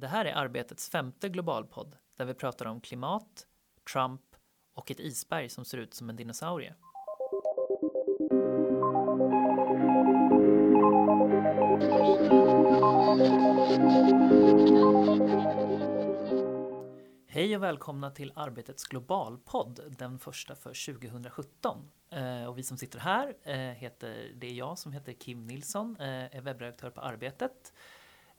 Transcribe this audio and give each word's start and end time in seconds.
Det 0.00 0.08
här 0.08 0.24
är 0.24 0.34
Arbetets 0.34 0.90
femte 0.90 1.28
globalpodd 1.28 1.96
där 2.16 2.24
vi 2.24 2.34
pratar 2.34 2.66
om 2.66 2.80
klimat, 2.80 3.46
Trump 3.92 4.20
och 4.74 4.90
ett 4.90 5.00
isberg 5.00 5.48
som 5.48 5.64
ser 5.64 5.78
ut 5.78 5.94
som 5.94 6.10
en 6.10 6.16
dinosaurie. 6.16 6.74
Hej 17.28 17.56
och 17.56 17.62
välkomna 17.62 18.10
till 18.10 18.32
Arbetets 18.36 18.84
globalpodd, 18.84 19.80
den 19.98 20.18
första 20.18 20.54
för 20.54 21.00
2017. 21.00 21.90
Eh, 22.10 22.44
och 22.44 22.58
vi 22.58 22.62
som 22.62 22.76
sitter 22.76 22.98
här 22.98 23.34
eh, 23.42 23.56
heter, 23.56 24.32
det 24.34 24.46
är 24.46 24.54
jag 24.54 24.78
som 24.78 24.92
heter 24.92 25.12
Kim 25.12 25.46
Nilsson, 25.46 25.96
eh, 26.00 26.36
är 26.36 26.40
webbredaktör 26.40 26.90
på 26.90 27.00
Arbetet. 27.00 27.72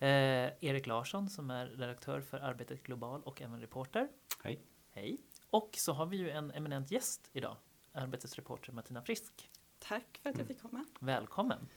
Eh, 0.02 0.52
Erik 0.60 0.88
Larsson 0.88 1.30
som 1.30 1.52
är 1.52 1.66
redaktör 1.66 2.22
för 2.22 2.38
Arbetet 2.38 2.84
Global 2.84 3.22
och 3.24 3.42
även 3.42 3.62
reporter. 3.62 4.08
Hej. 4.44 4.62
Hej. 4.90 5.18
Och 5.50 5.70
så 5.78 5.94
har 5.94 6.06
vi 6.06 6.18
ju 6.18 6.30
en 6.30 6.52
eminent 6.52 6.92
gäst 6.92 7.30
idag, 7.34 7.58
Arbetets 7.94 8.36
reporter 8.36 8.72
Martina 8.72 9.02
Frisk. 9.02 9.50
Tack 9.80 10.20
för 10.24 10.30
att 10.30 10.38
jag 10.38 10.48
fick 10.48 10.62
komma. 10.62 10.86
Välkommen. 11.00 11.68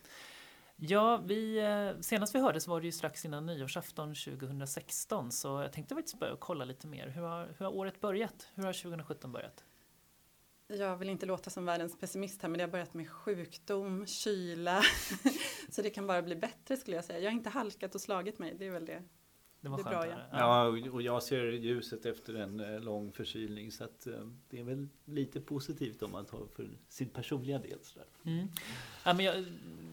Ja, 0.77 1.17
vi, 1.17 1.59
eh, 1.59 2.01
senast 2.01 2.35
vi 2.35 2.41
hördes 2.41 2.67
var 2.67 2.81
det 2.81 2.87
ju 2.87 2.93
strax 2.93 3.25
innan 3.25 3.47
nyårsafton 3.47 4.15
2016 4.15 5.33
så 5.33 5.49
jag 5.63 5.73
tänkte 5.73 5.95
faktiskt 5.95 6.19
börja 6.19 6.37
kolla 6.39 6.65
lite 6.65 6.87
mer. 6.87 7.09
Hur 7.09 7.23
har, 7.23 7.47
hur 7.59 7.65
har 7.65 7.75
året 7.75 8.01
börjat? 8.01 8.49
Hur 8.55 8.65
har 8.65 8.73
2017 8.73 9.33
börjat? 9.33 9.65
Jag 10.67 10.97
vill 10.97 11.09
inte 11.09 11.27
låta 11.27 11.51
som 11.51 11.65
världens 11.65 11.99
pessimist 11.99 12.43
här 12.43 12.49
men 12.49 12.59
det 12.59 12.65
har 12.65 12.71
börjat 12.71 12.95
med 12.95 13.11
sjukdom, 13.11 14.07
kyla. 14.07 14.83
så 15.69 15.83
det 15.83 15.91
kan 15.91 16.07
bara 16.07 16.23
bli 16.23 16.37
bättre 16.37 16.77
skulle 16.77 16.97
jag 16.97 17.05
säga. 17.05 17.19
Jag 17.19 17.31
har 17.31 17.37
inte 17.37 17.51
halkat 17.51 17.95
och 17.95 18.01
slagit 18.01 18.39
mig, 18.39 18.55
det 18.59 18.67
är 18.67 18.71
väl 18.71 18.87
det. 18.87 19.03
Det 19.65 19.71
var 19.71 19.79
Det 19.79 19.85
skönt 19.85 19.97
bra, 19.97 20.07
ja. 20.33 20.39
Ja, 20.39 20.91
och 20.91 21.03
jag 21.03 21.23
ser 21.23 21.45
ljuset 21.45 22.07
efter 22.07 22.35
en 22.35 22.61
eh, 22.61 22.81
lång 22.81 23.13
förkylning 23.13 23.73
så 23.73 23.85
att 23.85 24.07
eh, 24.07 24.27
det 24.49 24.61
är 24.61 24.65
väl 24.65 24.89
lite 25.05 25.41
positivt 25.41 26.03
om 26.03 26.13
man 26.13 26.25
tar 26.25 26.47
för 26.57 26.69
sin 26.89 27.09
personliga 27.09 27.59
del. 27.59 27.79
Sådär. 27.83 28.07
Mm. 28.25 28.49
Ja, 29.05 29.15
men 29.15 29.25
jag, 29.25 29.45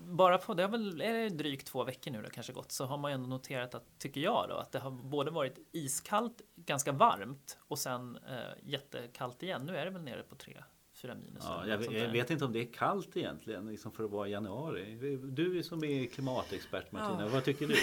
bara 0.06 0.38
på, 0.38 0.54
det 0.54 0.64
har 0.64 0.70
väl 0.70 1.02
är 1.02 1.14
det 1.14 1.30
drygt 1.30 1.68
två 1.68 1.84
veckor 1.84 2.12
nu 2.12 2.22
det 2.22 2.30
kanske 2.30 2.54
gått, 2.54 2.72
så 2.72 2.86
har 2.86 2.98
man 2.98 3.12
ju 3.12 3.16
ändå 3.16 3.28
noterat 3.28 3.76
att, 3.76 4.00
tycker 4.00 4.22
jag 4.22 4.45
då, 4.50 4.56
att 4.56 4.72
det 4.72 4.80
har 4.80 4.92
både 4.92 5.32
varit 5.32 5.60
iskallt, 5.72 6.42
ganska 6.56 6.92
varmt 6.92 7.58
och 7.60 7.80
sen 7.80 8.17
eh, 8.30 8.70
jättekallt 8.70 9.44
igen. 9.44 9.66
Nu 9.66 9.78
är 9.78 9.86
det 9.86 9.92
väl 9.92 10.04
nere 10.04 10.23
på 10.23 10.36
tre, 10.36 10.64
fyra 11.02 11.16
minus. 11.16 11.44
Ja, 11.48 11.68
jag, 11.68 11.84
sånt 11.84 11.98
jag 11.98 12.10
vet 12.10 12.30
inte 12.30 12.46
om 12.46 12.54
det 12.54 12.60
är 12.60 12.74
kallt 12.74 13.18
egentligen 13.18 13.68
liksom 13.68 13.92
för 13.92 14.04
att 14.04 14.12
vara 14.12 14.28
i 14.28 14.32
januari. 14.32 15.18
Du 15.32 15.64
som 15.64 15.84
är 15.84 16.06
klimatexpert 16.06 16.92
Martina, 16.92 17.22
Ja. 17.22 17.28
vad 17.28 17.44
tycker 17.44 17.68
du? 17.68 17.76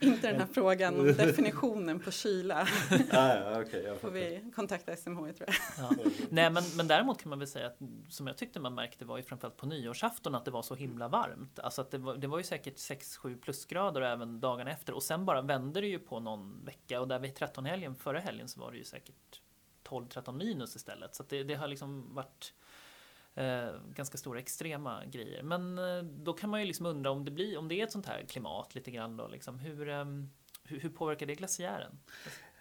Inte 0.06 0.30
den 0.30 0.40
här 0.40 0.48
frågan 0.52 1.00
om 1.00 1.06
definitionen 1.16 2.00
på 2.00 2.10
kyla. 2.10 2.68
ah, 3.12 3.34
ja, 3.34 3.60
okay, 3.62 3.82
jag 3.82 3.96
Får 4.00 4.10
vi 4.10 4.52
kontakta 4.54 4.96
SMH 4.96 5.18
tror 5.18 5.34
jag. 5.38 5.54
Ja. 5.78 5.90
Nej, 6.30 6.50
men, 6.50 6.62
men 6.76 6.88
däremot 6.88 7.22
kan 7.22 7.30
man 7.30 7.38
väl 7.38 7.48
säga 7.48 7.66
att 7.66 7.78
som 8.08 8.26
jag 8.26 8.36
tyckte 8.36 8.60
man 8.60 8.74
märkte 8.74 9.04
var 9.04 9.16
ju 9.16 9.22
framförallt 9.22 9.56
på 9.56 9.66
nyårsafton 9.66 10.34
att 10.34 10.44
det 10.44 10.50
var 10.50 10.62
så 10.62 10.74
himla 10.74 11.08
varmt. 11.08 11.58
Alltså 11.58 11.80
att 11.80 11.90
det 11.90 11.98
var, 11.98 12.16
det 12.16 12.26
var 12.26 12.38
ju 12.38 12.44
säkert 12.44 12.76
6-7 12.76 13.40
plusgrader 13.40 14.00
även 14.00 14.40
dagarna 14.40 14.70
efter 14.70 14.92
och 14.92 15.02
sen 15.02 15.24
bara 15.24 15.42
vände 15.42 15.80
det 15.80 15.86
ju 15.86 15.98
på 15.98 16.20
någon 16.20 16.64
vecka 16.64 17.00
och 17.00 17.08
där 17.08 17.18
vid 17.18 17.34
13 17.34 17.64
helgen 17.64 17.94
förra 17.94 18.18
helgen 18.20 18.48
så 18.48 18.60
var 18.60 18.70
det 18.70 18.78
ju 18.78 18.84
säkert 18.84 19.40
12-13 19.86 20.32
minus 20.32 20.76
istället. 20.76 21.14
Så 21.14 21.22
att 21.22 21.28
det, 21.28 21.42
det 21.42 21.54
har 21.54 21.68
liksom 21.68 22.14
varit 22.14 22.52
eh, 23.34 23.68
ganska 23.94 24.18
stora 24.18 24.38
extrema 24.38 25.04
grejer. 25.04 25.42
Men 25.42 25.78
eh, 25.78 26.02
då 26.02 26.32
kan 26.32 26.50
man 26.50 26.60
ju 26.60 26.66
liksom 26.66 26.86
undra 26.86 27.10
om 27.10 27.24
det 27.24 27.30
blir, 27.30 27.58
om 27.58 27.68
det 27.68 27.80
är 27.80 27.84
ett 27.84 27.92
sånt 27.92 28.06
här 28.06 28.24
klimat 28.28 28.74
lite 28.74 28.90
grann 28.90 29.16
då 29.16 29.28
liksom. 29.28 29.58
Hur, 29.58 29.88
eh, 29.88 30.04
hur, 30.62 30.80
hur 30.80 30.90
påverkar 30.90 31.26
det 31.26 31.34
glaciären? 31.34 31.98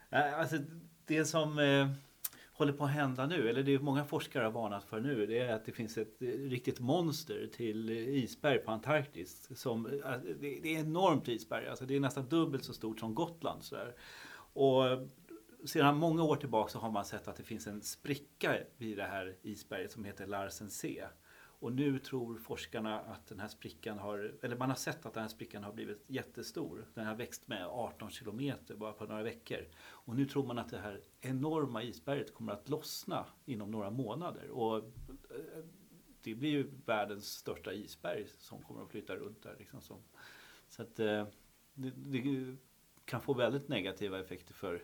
Eh, 0.10 0.40
alltså, 0.40 0.58
det 1.06 1.26
som 1.26 1.60
eh, 1.60 1.90
håller 2.54 2.74
på 2.74 2.84
att 2.84 2.92
hända 2.92 3.26
nu, 3.26 3.50
eller 3.50 3.64
det 3.64 3.80
många 3.80 4.06
forskare 4.06 4.44
har 4.44 4.52
varnat 4.52 4.84
för 4.84 5.00
nu, 5.00 5.26
det 5.26 5.40
är 5.40 5.54
att 5.54 5.66
det 5.66 5.72
finns 5.72 5.98
ett 5.98 6.16
riktigt 6.22 6.80
monster 6.80 7.50
till 7.54 7.90
isberg 7.90 8.60
på 8.60 8.72
Antarktis. 8.72 9.60
Som, 9.60 9.86
eh, 9.86 10.12
det, 10.40 10.60
det 10.64 10.76
är 10.76 10.80
enormt 10.80 11.28
isberg, 11.28 11.68
alltså 11.68 11.86
det 11.86 11.96
är 11.96 12.00
nästan 12.00 12.30
dubbelt 12.30 12.64
så 12.64 12.74
stort 12.74 13.00
som 13.00 13.16
Gotland. 13.16 13.64
Så 13.64 13.76
där. 13.76 13.96
Och 14.54 14.84
sedan 15.66 15.98
många 15.98 16.24
år 16.24 16.36
tillbaka 16.36 16.70
så 16.70 16.80
har 16.80 16.92
man 16.92 17.06
sett 17.06 17.28
att 17.28 17.36
det 17.36 17.44
finns 17.44 17.68
en 17.68 17.82
spricka 17.82 18.58
vid 18.78 18.98
det 18.98 19.04
här 19.04 19.36
isberget 19.42 19.92
som 19.92 20.06
heter 20.06 20.28
Larsen 20.28 20.70
C. 20.70 21.06
Och 21.60 21.74
nu 21.74 22.00
tror 22.00 22.38
forskarna 22.38 23.00
att 23.00 23.28
den 23.28 23.40
här 23.40 23.48
sprickan 23.48 24.00
har, 24.00 24.36
eller 24.42 24.58
man 24.58 24.70
har 24.70 24.76
sett 24.76 25.06
att 25.06 25.14
den 25.14 25.22
här 25.22 25.30
sprickan 25.30 25.64
har 25.64 25.74
blivit 25.74 26.04
jättestor. 26.08 26.88
Den 26.94 27.06
har 27.06 27.16
växt 27.16 27.48
med 27.48 27.66
18 27.66 28.10
kilometer 28.10 28.76
bara 28.76 28.94
på 28.94 29.06
några 29.06 29.24
veckor. 29.24 29.68
Och 29.88 30.16
nu 30.16 30.26
tror 30.26 30.46
man 30.46 30.58
att 30.58 30.70
det 30.70 30.78
här 30.78 31.02
enorma 31.22 31.84
isberget 31.84 32.34
kommer 32.34 32.54
att 32.54 32.70
lossna 32.70 33.26
inom 33.46 33.72
några 33.72 33.90
månader. 33.90 34.50
Och 34.50 34.78
eh, 34.78 35.64
det 36.22 36.36
blir 36.36 36.50
ju 36.50 36.72
världens 36.86 37.26
största 37.26 37.74
isberg 37.74 38.28
som 38.38 38.62
kommer 38.62 38.84
att 38.84 38.90
flyta 38.90 39.16
runt 39.16 39.44
där. 39.44 39.56
Liksom 39.60 39.82
så. 39.82 39.98
Så 40.70 40.82
att 40.82 41.00
eh, 41.00 41.28
det, 41.74 41.92
det 41.96 42.56
kan 43.06 43.22
få 43.22 43.34
väldigt 43.34 43.68
negativa 43.68 44.20
effekter 44.20 44.54
för 44.54 44.82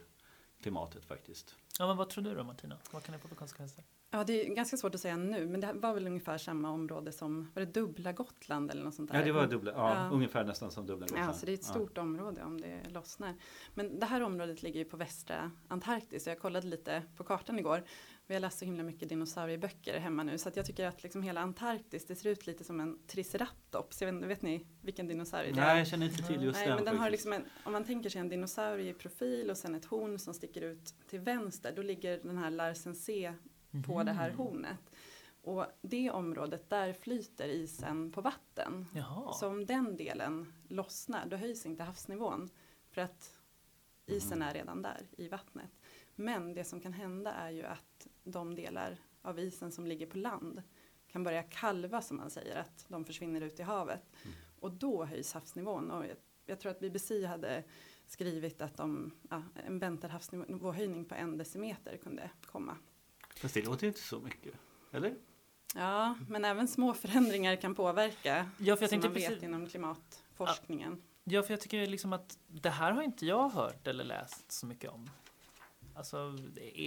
klimatet 0.61 1.05
faktiskt. 1.05 1.55
Ja, 1.79 1.87
men 1.87 1.97
vad 1.97 2.09
tror 2.09 2.23
du 2.23 2.35
då 2.35 2.43
Martina? 2.43 2.77
Vad 2.91 3.03
kan 3.03 3.13
det 3.13 3.19
få 3.19 3.27
för 3.27 3.35
konsekvenser? 3.35 3.83
Ja, 4.13 4.23
det 4.23 4.45
är 4.47 4.55
ganska 4.55 4.77
svårt 4.77 4.95
att 4.95 5.01
säga 5.01 5.17
nu, 5.17 5.47
men 5.47 5.61
det 5.61 5.73
var 5.73 5.93
väl 5.93 6.07
ungefär 6.07 6.37
samma 6.37 6.69
område 6.71 7.11
som, 7.11 7.51
var 7.55 7.59
det 7.65 7.73
dubbla 7.73 8.11
Gotland 8.11 8.71
eller 8.71 8.83
något 8.83 8.95
sånt 8.95 9.11
där? 9.11 9.19
Ja, 9.19 9.25
det 9.25 9.31
var 9.31 9.47
dubbla, 9.47 9.71
ja, 9.71 9.95
Ja. 9.95 10.09
ungefär 10.09 10.43
nästan 10.43 10.71
som 10.71 10.85
dubbla 10.85 11.05
Ja, 11.09 11.15
Gotland. 11.15 11.35
så 11.35 11.45
det 11.45 11.51
är 11.51 11.53
ett 11.53 11.63
stort 11.63 11.97
område 11.97 12.43
om 12.43 12.61
det 12.61 12.89
lossnar. 12.89 13.35
Men 13.73 13.99
det 13.99 14.05
här 14.05 14.21
området 14.21 14.63
ligger 14.63 14.79
ju 14.79 14.85
på 14.85 14.97
västra 14.97 15.51
Antarktis. 15.67 16.27
och 16.27 16.31
Jag 16.31 16.39
kollade 16.39 16.67
lite 16.67 17.03
på 17.17 17.23
kartan 17.23 17.59
igår. 17.59 17.83
Vi 18.27 18.33
har 18.33 18.41
läst 18.41 18.59
så 18.59 18.65
himla 18.65 18.83
mycket 18.83 19.09
dinosaurieböcker 19.09 19.99
hemma 19.99 20.23
nu. 20.23 20.37
Så 20.37 20.49
att 20.49 20.55
jag 20.55 20.65
tycker 20.65 20.87
att 20.87 21.03
liksom 21.03 21.23
hela 21.23 21.41
Antarktis, 21.41 22.05
det 22.05 22.15
ser 22.15 22.29
ut 22.29 22.47
lite 22.47 22.63
som 22.63 22.79
en 22.79 22.99
triceratops. 23.07 24.01
Jag 24.01 24.13
vet, 24.13 24.29
vet 24.29 24.41
ni 24.41 24.65
vilken 24.81 25.07
dinosaurie 25.07 25.51
det 25.51 25.61
är? 25.61 25.65
Nej, 25.65 25.77
jag 25.77 25.87
känner 25.87 26.05
inte 26.05 26.23
till 26.23 26.43
just 26.43 26.59
Nej, 26.59 26.67
den. 26.67 26.75
men 26.75 26.85
den 26.85 26.97
har 26.97 27.09
liksom 27.09 27.33
en, 27.33 27.45
om 27.63 27.71
man 27.73 27.83
tänker 27.83 28.09
sig 28.09 28.21
en 28.21 28.29
dinosaurie 28.29 28.89
i 28.89 28.93
profil 28.93 29.49
och 29.49 29.57
sen 29.57 29.75
ett 29.75 29.85
horn 29.85 30.19
som 30.19 30.33
sticker 30.33 30.61
ut 30.61 30.93
till 31.09 31.19
vänster. 31.19 31.73
Då 31.75 31.81
ligger 31.81 32.17
den 32.23 32.37
här 32.37 32.49
Larsen 32.51 32.95
C 32.95 33.33
på 33.87 34.03
det 34.03 34.11
här 34.11 34.29
Mhm. 34.29 34.37
hornet. 34.37 34.91
Och 35.43 35.65
det 35.81 36.11
området, 36.11 36.69
där 36.69 36.93
flyter 36.93 37.47
isen 37.47 38.11
på 38.11 38.21
vatten. 38.21 38.85
Jaha. 38.93 39.33
Så 39.33 39.47
om 39.47 39.65
den 39.65 39.97
delen 39.97 40.53
lossnar, 40.67 41.25
då 41.25 41.37
höjs 41.37 41.65
inte 41.65 41.83
havsnivån. 41.83 42.49
För 42.89 43.01
att 43.01 43.35
isen 44.05 44.37
Mm. 44.37 44.47
är 44.47 44.53
redan 44.53 44.81
där 44.81 45.07
i 45.17 45.27
vattnet. 45.27 45.71
Men 46.15 46.53
det 46.53 46.63
som 46.63 46.81
kan 46.81 46.93
hända 46.93 47.31
är 47.33 47.49
ju 47.49 47.63
att 47.63 48.07
de 48.23 48.55
delar 48.55 48.97
av 49.21 49.39
isen 49.39 49.71
som 49.71 49.87
ligger 49.87 50.05
på 50.05 50.17
land 50.17 50.61
kan 51.07 51.23
börja 51.23 51.43
kalva 51.43 52.01
som 52.01 52.17
man 52.17 52.29
säger, 52.29 52.55
att 52.55 52.85
de 52.87 53.05
försvinner 53.05 53.41
ut 53.41 53.59
i 53.59 53.63
havet. 53.63 54.01
Mm. 54.23 54.35
Och 54.59 54.71
då 54.71 55.05
höjs 55.05 55.33
havsnivån. 55.33 55.91
Och 55.91 56.05
jag, 56.05 56.17
jag 56.45 56.59
tror 56.59 56.71
att 56.71 56.79
BBC 56.79 57.25
hade 57.25 57.63
skrivit 58.07 58.61
att 58.61 58.77
de, 58.77 59.11
ja, 59.29 59.43
en 59.65 59.79
väntad 59.79 60.07
havsnivåhöjning 60.07 61.05
på 61.05 61.15
en 61.15 61.37
decimeter 61.37 61.97
kunde 61.97 62.29
komma. 62.45 62.77
Fast 63.35 63.53
det 63.53 63.65
låter 63.65 63.83
ju 63.83 63.87
inte 63.87 64.01
så 64.01 64.19
mycket. 64.19 64.53
Eller? 64.91 65.15
Ja, 65.75 66.17
men 66.29 66.45
även 66.45 66.67
små 66.67 66.93
förändringar 66.93 67.55
kan 67.55 67.75
påverka. 67.75 68.49
Ja, 68.57 68.75
för 68.75 68.83
jag 68.83 68.89
som 68.89 68.99
man 68.99 69.13
vet 69.13 69.27
precis- 69.27 69.43
inom 69.43 69.67
klimatforskningen. 69.67 71.01
Ja, 71.23 71.43
för 71.43 71.53
jag 71.53 71.61
tycker 71.61 71.87
liksom 71.87 72.13
att 72.13 72.39
det 72.47 72.69
här 72.69 72.91
har 72.91 73.01
inte 73.01 73.25
jag 73.25 73.49
hört 73.49 73.87
eller 73.87 74.03
läst 74.03 74.51
så 74.51 74.65
mycket 74.65 74.91
om. 74.91 75.09
Alltså, 75.95 76.37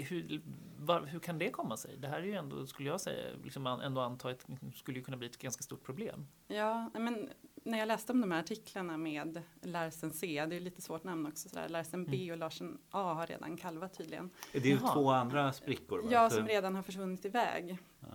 hur, 0.09 0.43
var, 0.79 1.01
hur 1.07 1.19
kan 1.19 1.39
det 1.39 1.51
komma 1.51 1.77
sig? 1.77 1.97
Det 1.99 2.09
här 2.09 2.19
är 2.19 2.23
ju 2.25 2.35
ändå, 2.35 2.67
skulle 2.67 2.89
jag 2.89 3.01
säga, 3.01 3.37
liksom 3.45 3.67
ändå 3.67 4.01
anta 4.01 4.31
ett, 4.31 4.47
skulle 4.75 4.99
ju 4.99 5.05
kunna 5.05 5.17
bli 5.17 5.27
ett 5.29 5.39
ganska 5.39 5.63
stort 5.63 5.83
problem. 5.83 6.27
Ja, 6.49 6.91
men 6.95 7.31
när 7.65 7.79
jag 7.79 7.87
läste 7.89 8.13
om 8.13 8.21
de 8.21 8.31
här 8.33 8.41
artiklarna 8.41 8.97
med 8.97 9.43
Larsen 9.63 10.13
C, 10.13 10.47
det 10.49 10.57
är 10.57 10.61
lite 10.61 10.83
svårt 10.83 11.05
namn 11.05 11.27
också, 11.27 11.49
sådär. 11.49 11.69
Larsen 11.69 12.05
B 12.05 12.17
Mm. 12.17 12.31
och 12.33 12.39
Larsen 12.39 12.79
A 12.91 13.15
har 13.15 13.27
redan 13.27 13.57
kalvat 13.57 13.95
tydligen. 13.99 14.31
Det 14.53 14.59
är 14.59 14.63
ju 14.67 14.79
Jaha. 14.83 14.93
två 14.95 15.11
andra 15.11 15.53
sprickor. 15.53 15.99
va? 16.03 16.09
Ja, 16.11 16.31
som 16.31 16.47
redan 16.47 16.75
har 16.75 16.83
försvunnit 16.83 17.25
iväg. 17.25 17.79
ja. 18.01 18.07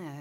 Eh, 0.00 0.20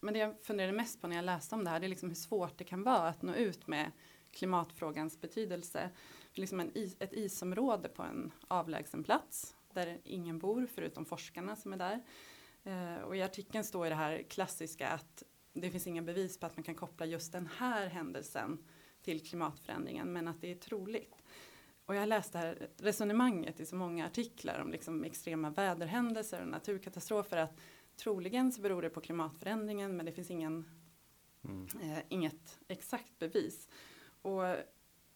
Men 0.00 0.14
det 0.14 0.20
jag 0.20 0.34
funderade 0.42 0.72
mest 0.72 1.00
på 1.00 1.06
när 1.06 1.16
jag 1.16 1.24
läste 1.24 1.54
om 1.54 1.64
det 1.64 1.70
här, 1.70 1.80
det 1.80 1.86
är 1.86 1.88
liksom 1.88 2.08
hur 2.08 2.16
svårt 2.16 2.58
det 2.58 2.64
kan 2.64 2.82
vara 2.82 3.08
att 3.08 3.22
nå 3.22 3.34
ut 3.34 3.66
med 3.66 3.90
klimatfrågans 4.34 5.20
betydelse. 5.20 5.90
Liksom 6.32 6.60
en 6.60 6.76
is, 6.76 6.96
ett 6.98 7.12
isområde 7.12 7.88
på 7.88 8.02
en 8.02 8.32
avlägsen 8.48 9.04
plats 9.04 9.56
där 9.72 10.00
ingen 10.04 10.38
bor 10.38 10.66
förutom 10.66 11.04
forskarna 11.04 11.56
som 11.56 11.72
är 11.72 11.76
där. 11.76 12.02
Eh, 12.64 13.02
och 13.02 13.16
i 13.16 13.22
artikeln 13.22 13.64
står 13.64 13.86
det 13.88 13.94
här 13.94 14.22
klassiska 14.22 14.88
att 14.88 15.22
det 15.52 15.70
finns 15.70 15.86
inga 15.86 16.02
bevis 16.02 16.38
på 16.40 16.46
att 16.46 16.56
man 16.56 16.64
kan 16.64 16.74
koppla 16.74 17.06
just 17.06 17.32
den 17.32 17.46
här 17.46 17.86
händelsen 17.86 18.64
till 19.02 19.26
klimatförändringen, 19.26 20.12
men 20.12 20.28
att 20.28 20.40
det 20.40 20.50
är 20.50 20.54
troligt. 20.54 21.22
Och 21.86 21.94
jag 21.94 22.00
har 22.00 22.06
läst 22.06 22.32
det 22.32 22.38
här 22.38 22.68
resonemanget 22.76 23.60
i 23.60 23.66
så 23.66 23.76
många 23.76 24.06
artiklar 24.06 24.60
om 24.60 24.70
liksom 24.70 25.04
extrema 25.04 25.50
väderhändelser 25.50 26.40
och 26.42 26.48
naturkatastrofer 26.48 27.36
att 27.36 27.58
troligen 27.96 28.52
så 28.52 28.60
beror 28.60 28.82
det 28.82 28.90
på 28.90 29.00
klimatförändringen 29.00 29.96
men 29.96 30.06
det 30.06 30.12
finns 30.12 30.30
ingen, 30.30 30.64
Mm. 31.44 31.66
eh, 31.82 31.98
inget 32.08 32.58
exakt 32.68 33.18
bevis. 33.18 33.68
Och 34.24 34.56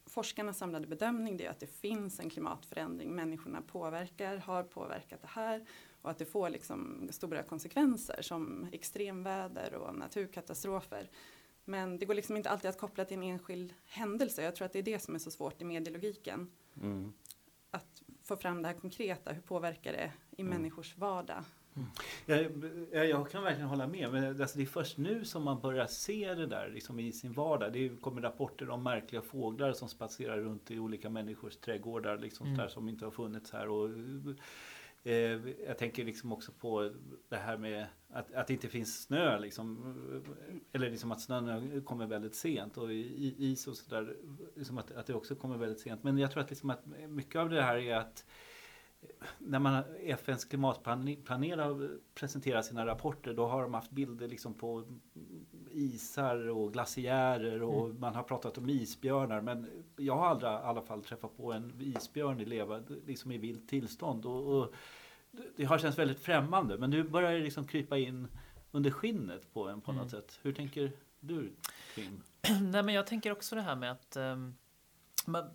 forskarnas 0.05 0.57
samlade 0.57 0.87
bedömning 0.87 1.37
det 1.37 1.45
är 1.45 1.49
att 1.49 1.59
det 1.59 1.67
finns 1.67 2.19
en 2.19 2.29
klimatförändring. 2.29 3.15
Människorna 3.15 3.61
påverkar, 3.61 4.37
har 4.37 4.63
påverkat 4.63 5.21
det 5.21 5.27
här 5.27 5.65
och 6.01 6.09
att 6.09 6.17
det 6.17 6.25
får 6.25 6.49
liksom 6.49 7.07
stora 7.11 7.43
konsekvenser 7.43 8.21
som 8.21 8.67
extremväder 8.71 9.73
och 9.73 9.95
naturkatastrofer. 9.95 11.09
Men 11.65 11.97
det 11.97 12.05
går 12.05 12.13
liksom 12.13 12.37
inte 12.37 12.49
alltid 12.49 12.69
att 12.69 12.77
koppla 12.77 13.05
till 13.05 13.17
en 13.17 13.23
enskild 13.23 13.73
händelse. 13.85 14.43
Jag 14.43 14.55
tror 14.55 14.65
att 14.65 14.73
det 14.73 14.79
är 14.79 14.83
det 14.83 14.99
som 14.99 15.15
är 15.15 15.19
så 15.19 15.31
svårt 15.31 15.61
i 15.61 15.65
medielogiken. 15.65 16.51
Mm. 16.81 17.13
Att 17.71 18.03
få 18.23 18.37
fram 18.37 18.61
det 18.61 18.67
här 18.67 18.75
konkreta, 18.75 19.31
hur 19.31 19.41
påverkar 19.41 19.91
det 19.91 20.11
i 20.37 20.41
mm. 20.41 20.53
människors 20.53 20.97
vardag? 20.97 21.43
Jag, 22.25 23.09
jag, 23.09 23.29
kan 23.29 23.43
verkligen 23.43 23.69
hålla 23.69 23.87
med. 23.87 24.11
Men 24.11 24.41
alltså 24.41 24.57
det 24.57 24.63
är 24.63 24.67
först 24.67 24.97
nu 24.97 25.25
som 25.25 25.43
man 25.43 25.61
börjar 25.61 25.87
se 25.87 26.33
det 26.33 26.45
där 26.45 26.69
liksom 26.69 26.99
i 26.99 27.11
sin 27.11 27.33
vardag. 27.33 27.73
Det 27.73 28.01
kommer 28.01 28.21
rapporter 28.21 28.69
om 28.69 28.83
märkliga 28.83 29.21
fåglar 29.21 29.73
som 29.73 29.89
spatserar 29.89 30.37
runt 30.37 30.71
i 30.71 30.79
olika 30.79 31.09
människors 31.09 31.57
trädgårdar. 31.57 32.17
Liksom 32.17 32.47
mm. 32.47 32.57
där 32.57 32.67
som 32.67 32.89
inte 32.89 33.05
har 33.05 33.11
funnits 33.11 33.51
här. 33.51 33.69
Och, 33.69 33.89
eh, 35.03 35.39
jag 35.67 35.77
tänker 35.77 36.05
liksom 36.05 36.33
också 36.33 36.51
på 36.51 36.91
det 37.29 37.37
här 37.37 37.57
med 37.57 37.85
att, 38.09 38.33
att 38.33 38.47
det 38.47 38.53
inte 38.53 38.67
finns 38.67 39.03
snö. 39.03 39.39
Liksom, 39.39 39.95
eller 40.71 40.89
liksom 40.89 41.11
att 41.11 41.21
snön 41.21 41.81
kommer 41.81 42.07
väldigt 42.07 42.35
sent 42.35 42.77
och 42.77 42.93
is 42.93 43.67
och 43.67 43.77
sådär. 43.77 44.15
Liksom 44.55 44.77
att, 44.77 44.91
att 44.91 45.05
det 45.05 45.13
också 45.13 45.35
kommer 45.35 45.57
väldigt 45.57 45.79
sent. 45.79 46.03
Men 46.03 46.17
jag 46.17 46.31
tror 46.31 46.43
att, 46.43 46.49
liksom 46.49 46.69
att 46.69 46.85
mycket 47.09 47.35
av 47.35 47.49
det 47.49 47.61
här 47.61 47.77
är 47.77 47.95
att 47.95 48.25
när 49.37 49.59
man, 49.59 49.83
FNs 50.03 50.45
klimatpanel 50.45 51.99
presenterat 52.15 52.65
sina 52.65 52.85
rapporter 52.85 53.33
då 53.33 53.47
har 53.47 53.63
de 53.63 53.73
haft 53.73 53.91
bilder 53.91 54.27
liksom 54.27 54.53
på 54.53 54.83
isar 55.71 56.49
och 56.49 56.73
glaciärer 56.73 57.63
och 57.63 57.85
mm. 57.85 57.99
man 57.99 58.15
har 58.15 58.23
pratat 58.23 58.57
om 58.57 58.69
isbjörnar 58.69 59.41
men 59.41 59.85
jag 59.97 60.15
har 60.15 60.27
aldrig 60.27 60.51
i 60.51 60.55
alla 60.55 60.81
fall 60.81 61.03
träffat 61.03 61.37
på 61.37 61.53
en 61.53 61.73
isbjörn 61.79 62.39
i 62.39 62.45
leva, 62.45 62.81
liksom 63.05 63.31
i 63.31 63.37
vilt 63.37 63.69
tillstånd. 63.69 64.25
Och, 64.25 64.57
och 64.57 64.73
det 65.55 65.65
har 65.65 65.77
känts 65.77 65.99
väldigt 65.99 66.19
främmande 66.19 66.77
men 66.77 66.89
nu 66.89 67.03
börjar 67.03 67.31
det 67.31 67.39
liksom 67.39 67.67
krypa 67.67 67.97
in 67.97 68.27
under 68.71 68.91
skinnet 68.91 69.53
på 69.53 69.67
en 69.67 69.81
på 69.81 69.91
något 69.91 70.13
mm. 70.13 70.21
sätt. 70.21 70.39
Hur 70.41 70.53
tänker 70.53 70.91
du 71.19 71.51
Kim? 71.95 72.23
Nej 72.71 72.83
men 72.83 72.93
jag 72.93 73.07
tänker 73.07 73.31
också 73.31 73.55
det 73.55 73.61
här 73.61 73.75
med 73.75 73.91
att 73.91 74.17
um, 74.17 74.55
man, 75.25 75.49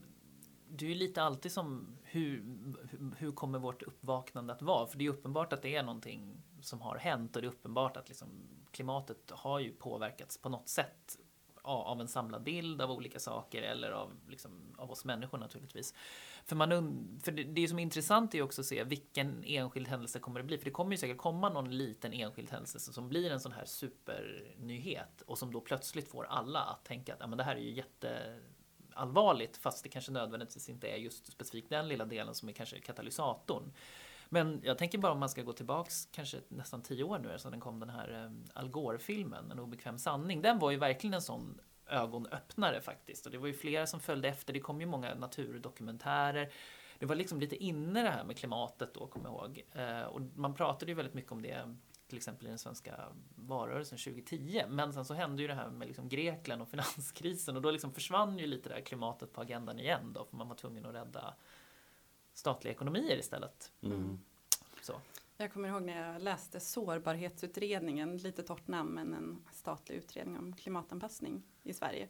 det 0.78 0.84
är 0.84 0.88
ju 0.88 0.94
lite 0.94 1.22
alltid 1.22 1.52
som 1.52 1.96
hur, 2.02 2.44
hur 3.16 3.32
kommer 3.32 3.58
vårt 3.58 3.82
uppvaknande 3.82 4.52
att 4.52 4.62
vara? 4.62 4.86
För 4.86 4.98
det 4.98 5.04
är 5.04 5.10
uppenbart 5.10 5.52
att 5.52 5.62
det 5.62 5.76
är 5.76 5.82
någonting 5.82 6.42
som 6.60 6.80
har 6.80 6.96
hänt 6.96 7.36
och 7.36 7.42
det 7.42 7.48
är 7.48 7.52
uppenbart 7.52 7.96
att 7.96 8.08
liksom 8.08 8.28
klimatet 8.70 9.30
har 9.30 9.58
ju 9.58 9.72
påverkats 9.72 10.38
på 10.38 10.48
något 10.48 10.68
sätt 10.68 11.18
av 11.62 12.00
en 12.00 12.08
samlad 12.08 12.42
bild 12.42 12.82
av 12.82 12.90
olika 12.90 13.18
saker 13.18 13.62
eller 13.62 13.90
av, 13.90 14.12
liksom, 14.28 14.74
av 14.78 14.90
oss 14.90 15.04
människor 15.04 15.38
naturligtvis. 15.38 15.94
För, 16.44 16.56
man, 16.56 17.20
för 17.22 17.32
det, 17.32 17.44
det 17.44 17.68
som 17.68 17.78
är 17.78 17.82
intressant 17.82 18.34
är 18.34 18.42
också 18.42 18.60
att 18.60 18.66
se 18.66 18.84
vilken 18.84 19.44
enskild 19.44 19.88
händelse 19.88 20.18
kommer 20.18 20.40
det 20.40 20.46
bli. 20.46 20.58
För 20.58 20.64
det 20.64 20.70
kommer 20.70 20.90
ju 20.90 20.98
säkert 20.98 21.18
komma 21.18 21.48
någon 21.48 21.76
liten 21.76 22.12
enskild 22.12 22.50
händelse 22.50 22.78
som 22.78 23.08
blir 23.08 23.30
en 23.30 23.40
sån 23.40 23.52
här 23.52 23.64
supernyhet 23.64 25.22
och 25.26 25.38
som 25.38 25.52
då 25.52 25.60
plötsligt 25.60 26.08
får 26.08 26.24
alla 26.24 26.60
att 26.60 26.84
tänka 26.84 27.14
att 27.14 27.20
ja, 27.20 27.26
men 27.26 27.38
det 27.38 27.44
här 27.44 27.56
är 27.56 27.60
ju 27.60 27.72
jätte 27.72 28.40
allvarligt 28.94 29.56
fast 29.56 29.82
det 29.82 29.88
kanske 29.88 30.12
nödvändigtvis 30.12 30.68
inte 30.68 30.88
är 30.88 30.96
just 30.96 31.32
specifikt 31.32 31.70
den 31.70 31.88
lilla 31.88 32.04
delen 32.04 32.34
som 32.34 32.48
är 32.48 32.52
kanske 32.52 32.80
katalysatorn. 32.80 33.72
Men 34.28 34.60
jag 34.64 34.78
tänker 34.78 34.98
bara 34.98 35.12
om 35.12 35.18
man 35.18 35.28
ska 35.28 35.42
gå 35.42 35.52
tillbaks 35.52 36.08
kanske 36.12 36.40
nästan 36.48 36.82
tio 36.82 37.04
år 37.04 37.18
nu 37.18 37.38
sedan 37.38 37.50
den 37.50 37.60
kom 37.60 37.80
den 37.80 37.90
här 37.90 38.24
eh, 38.24 38.60
Al 38.60 38.68
Gore-filmen, 38.68 39.50
En 39.50 39.58
obekväm 39.58 39.98
sanning. 39.98 40.42
Den 40.42 40.58
var 40.58 40.70
ju 40.70 40.76
verkligen 40.76 41.14
en 41.14 41.22
sån 41.22 41.60
ögonöppnare 41.86 42.80
faktiskt 42.80 43.26
och 43.26 43.32
det 43.32 43.38
var 43.38 43.46
ju 43.46 43.54
flera 43.54 43.86
som 43.86 44.00
följde 44.00 44.28
efter. 44.28 44.52
Det 44.52 44.60
kom 44.60 44.80
ju 44.80 44.86
många 44.86 45.14
naturdokumentärer. 45.14 46.52
Det 46.98 47.06
var 47.06 47.14
liksom 47.14 47.40
lite 47.40 47.56
inne 47.56 48.02
det 48.02 48.10
här 48.10 48.24
med 48.24 48.36
klimatet 48.36 48.94
då, 48.94 49.06
kommer 49.06 49.28
jag 49.28 49.34
ihåg. 49.34 49.62
Eh, 49.72 50.02
och 50.02 50.20
man 50.34 50.54
pratade 50.54 50.90
ju 50.90 50.94
väldigt 50.94 51.14
mycket 51.14 51.32
om 51.32 51.42
det 51.42 51.76
till 52.06 52.16
exempel 52.16 52.46
i 52.46 52.48
den 52.48 52.58
svenska 52.58 53.08
valrörelsen 53.34 53.98
2010. 53.98 54.64
Men 54.68 54.92
sen 54.92 55.04
så 55.04 55.14
hände 55.14 55.42
ju 55.42 55.48
det 55.48 55.54
här 55.54 55.70
med 55.70 55.88
liksom 55.88 56.08
Grekland 56.08 56.62
och 56.62 56.68
finanskrisen 56.68 57.56
och 57.56 57.62
då 57.62 57.70
liksom 57.70 57.92
försvann 57.92 58.38
ju 58.38 58.46
lite 58.46 58.68
det 58.68 58.74
här 58.74 58.82
klimatet 58.82 59.32
på 59.32 59.40
agendan 59.40 59.78
igen 59.78 60.12
då 60.12 60.24
för 60.24 60.36
man 60.36 60.48
var 60.48 60.56
tvungen 60.56 60.86
att 60.86 60.94
rädda 60.94 61.34
statliga 62.32 62.74
ekonomier 62.74 63.16
istället. 63.16 63.72
Mm. 63.82 64.18
Så. 64.82 65.00
Jag 65.36 65.52
kommer 65.52 65.68
ihåg 65.68 65.82
när 65.82 66.12
jag 66.12 66.22
läste 66.22 66.60
sårbarhetsutredningen, 66.60 68.16
lite 68.16 68.42
torrt 68.42 68.68
namn 68.68 68.90
men 68.90 69.14
en 69.14 69.44
statlig 69.52 69.96
utredning 69.96 70.38
om 70.38 70.56
klimatanpassning 70.56 71.42
i 71.62 71.74
Sverige. 71.74 72.08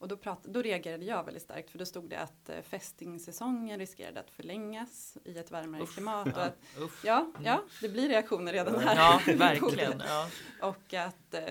Och 0.00 0.08
då, 0.08 0.16
prat, 0.16 0.42
då 0.44 0.62
reagerade 0.62 1.04
jag 1.04 1.24
väldigt 1.24 1.42
starkt 1.42 1.70
för 1.70 1.78
då 1.78 1.86
stod 1.86 2.10
det 2.10 2.20
att 2.20 2.48
eh, 2.48 2.62
fästingsäsongen 2.62 3.78
riskerade 3.78 4.20
att 4.20 4.30
förlängas 4.30 5.18
i 5.24 5.38
ett 5.38 5.50
varmare 5.50 5.82
Uff, 5.82 5.94
klimat. 5.94 6.36
Och 6.36 6.42
att, 6.42 6.58
ja, 7.04 7.32
ja, 7.44 7.62
det 7.80 7.88
blir 7.88 8.08
reaktioner 8.08 8.52
redan 8.52 8.78
här. 8.78 8.96
Ja, 8.96 9.20
verkligen. 9.36 10.02
Ja. 10.08 10.28
och 10.68 10.94
att 10.94 11.34
eh, 11.34 11.42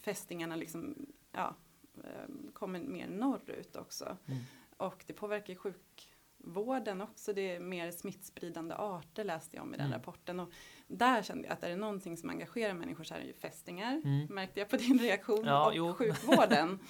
fästingarna 0.00 0.56
liksom, 0.56 1.06
ja, 1.32 1.56
eh, 2.04 2.52
kommer 2.52 2.80
mer 2.80 3.08
norrut 3.08 3.76
också. 3.76 4.16
Mm. 4.26 4.40
Och 4.76 5.04
det 5.06 5.12
påverkar 5.12 5.54
sjukvården 5.54 7.00
också. 7.00 7.32
Det 7.32 7.54
är 7.54 7.60
mer 7.60 7.90
smittspridande 7.90 8.74
arter 8.74 9.24
läste 9.24 9.56
jag 9.56 9.62
om 9.62 9.74
i 9.74 9.76
den 9.76 9.86
mm. 9.86 9.98
rapporten. 9.98 10.40
Och 10.40 10.52
där 10.86 11.22
kände 11.22 11.48
jag 11.48 11.52
att 11.52 11.62
är 11.62 11.68
det 11.68 11.76
någonting 11.76 12.16
som 12.16 12.30
engagerar 12.30 12.74
människor 12.74 13.04
så 13.04 13.14
är 13.14 13.18
det 13.18 13.26
ju 13.26 13.34
fästingar. 13.34 14.02
Mm. 14.04 14.26
Märkte 14.30 14.60
jag 14.60 14.68
på 14.68 14.76
din 14.76 14.98
reaktion. 14.98 15.44
Ja, 15.44 15.66
och 15.66 15.74
jo. 15.74 15.94
sjukvården. 15.94 16.78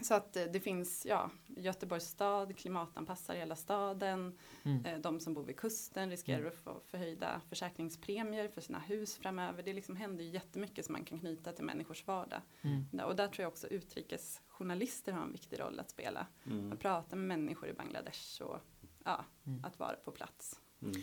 Så 0.00 0.14
att 0.14 0.36
eh, 0.36 0.44
det 0.44 0.60
finns, 0.60 1.06
ja, 1.06 1.30
Göteborgs 1.46 2.04
stad 2.04 2.56
klimatanpassar 2.56 3.34
hela 3.34 3.56
staden. 3.56 4.38
Mm. 4.62 4.84
Eh, 4.84 4.98
de 4.98 5.20
som 5.20 5.34
bor 5.34 5.44
vid 5.44 5.56
kusten 5.56 6.10
riskerar 6.10 6.38
mm. 6.38 6.48
att 6.48 6.58
få 6.58 6.80
förhöjda 6.84 7.40
försäkringspremier 7.48 8.48
för 8.48 8.60
sina 8.60 8.78
hus 8.78 9.16
framöver. 9.16 9.62
Det 9.62 9.72
liksom 9.72 9.96
händer 9.96 10.24
jättemycket 10.24 10.86
som 10.86 10.92
man 10.92 11.04
kan 11.04 11.18
knyta 11.18 11.52
till 11.52 11.64
människors 11.64 12.06
vardag. 12.06 12.40
Mm. 12.62 13.00
Och 13.04 13.16
där 13.16 13.28
tror 13.28 13.42
jag 13.42 13.48
också 13.48 13.66
utrikesjournalister 13.66 15.12
har 15.12 15.22
en 15.22 15.32
viktig 15.32 15.60
roll 15.60 15.80
att 15.80 15.90
spela. 15.90 16.26
Mm. 16.46 16.72
Att 16.72 16.78
prata 16.78 17.16
med 17.16 17.38
människor 17.38 17.68
i 17.68 17.72
Bangladesh 17.72 18.42
och 18.42 18.58
ja, 19.04 19.24
mm. 19.46 19.64
att 19.64 19.78
vara 19.78 19.96
på 19.96 20.10
plats. 20.10 20.60
Mm. 20.82 20.94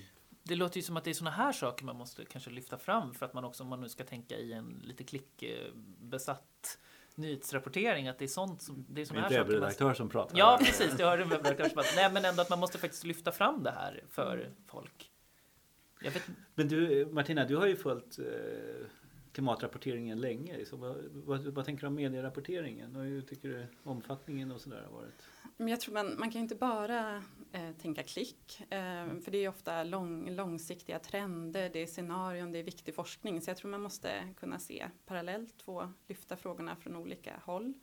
Det 0.43 0.55
låter 0.55 0.77
ju 0.77 0.83
som 0.83 0.97
att 0.97 1.03
det 1.03 1.09
är 1.09 1.13
sådana 1.13 1.35
här 1.35 1.51
saker 1.51 1.85
man 1.85 1.95
måste 1.95 2.25
kanske 2.25 2.49
lyfta 2.49 2.77
fram 2.77 3.13
för 3.13 3.25
att 3.25 3.33
man 3.33 3.43
också, 3.43 3.63
om 3.63 3.69
man 3.69 3.81
nu 3.81 3.89
ska 3.89 4.03
tänka 4.03 4.37
i 4.37 4.53
en 4.53 4.81
lite 4.83 5.03
klickbesatt 5.03 6.77
nyhetsrapportering 7.19 8.07
att 8.07 8.19
det 8.19 8.25
är 8.25 8.27
sånt 8.27 8.61
som 8.61 8.85
det 8.89 9.01
är 9.01 9.05
såna 9.05 9.21
här 9.21 9.29
saker. 9.29 9.51
redaktör 9.51 9.85
man... 9.85 9.95
som 9.95 10.09
pratar. 10.09 10.37
Ja, 10.37 10.57
precis. 10.59 10.97
Det 10.97 11.03
har 11.03 11.17
en 11.17 11.29
webbredaktör 11.29 11.65
som 11.65 11.73
pratar. 11.73 11.95
Nej, 11.95 12.11
men 12.13 12.25
ändå 12.25 12.41
att 12.41 12.49
man 12.49 12.59
måste 12.59 12.77
faktiskt 12.77 13.03
lyfta 13.03 13.31
fram 13.31 13.63
det 13.63 13.71
här 13.71 14.03
för 14.09 14.49
folk. 14.67 15.11
Vet... 16.01 16.23
Men 16.55 16.67
du 16.67 17.05
Martina, 17.11 17.45
du 17.45 17.55
har 17.55 17.67
ju 17.67 17.75
följt 17.75 18.19
eh, 18.19 18.25
klimatrapporteringen 19.39 20.21
länge. 20.21 20.65
Så 20.65 20.77
vad, 20.77 20.95
vad, 21.11 21.47
vad, 21.47 21.65
tänker 21.65 21.81
du 21.81 21.87
om 21.87 21.95
medierapporteringen 21.95 22.95
och 22.95 23.03
hur 23.03 23.21
tycker 23.21 23.49
du 23.49 23.67
omfattningen 23.83 24.51
och 24.51 24.61
sådär 24.61 24.81
har 24.81 24.91
varit? 24.91 25.27
Men 25.57 25.67
jag 25.67 25.79
tror 25.79 25.93
man, 25.93 26.15
man 26.19 26.31
kan 26.31 26.41
inte 26.41 26.55
bara 26.55 27.23
eh, 27.51 27.71
tänka 27.81 28.03
klick. 28.03 28.61
Eh, 28.61 29.19
för 29.23 29.31
det 29.31 29.37
är 29.37 29.49
ofta 29.49 29.83
lång, 29.83 30.29
långsiktiga 30.29 30.99
trender, 30.99 31.69
det 31.73 31.79
är 31.79 31.87
scenarion, 31.87 32.51
det 32.51 32.59
är 32.59 32.63
viktig 32.63 32.95
forskning. 32.95 33.41
Så 33.41 33.49
jag 33.49 33.57
tror 33.57 33.71
man 33.71 33.81
måste 33.81 34.33
kunna 34.39 34.59
se 34.59 34.85
parallellt 35.05 35.61
och 35.65 35.83
lyfta 36.07 36.35
frågorna 36.35 36.75
från 36.75 36.95
olika 36.95 37.33
håll. 37.45 37.73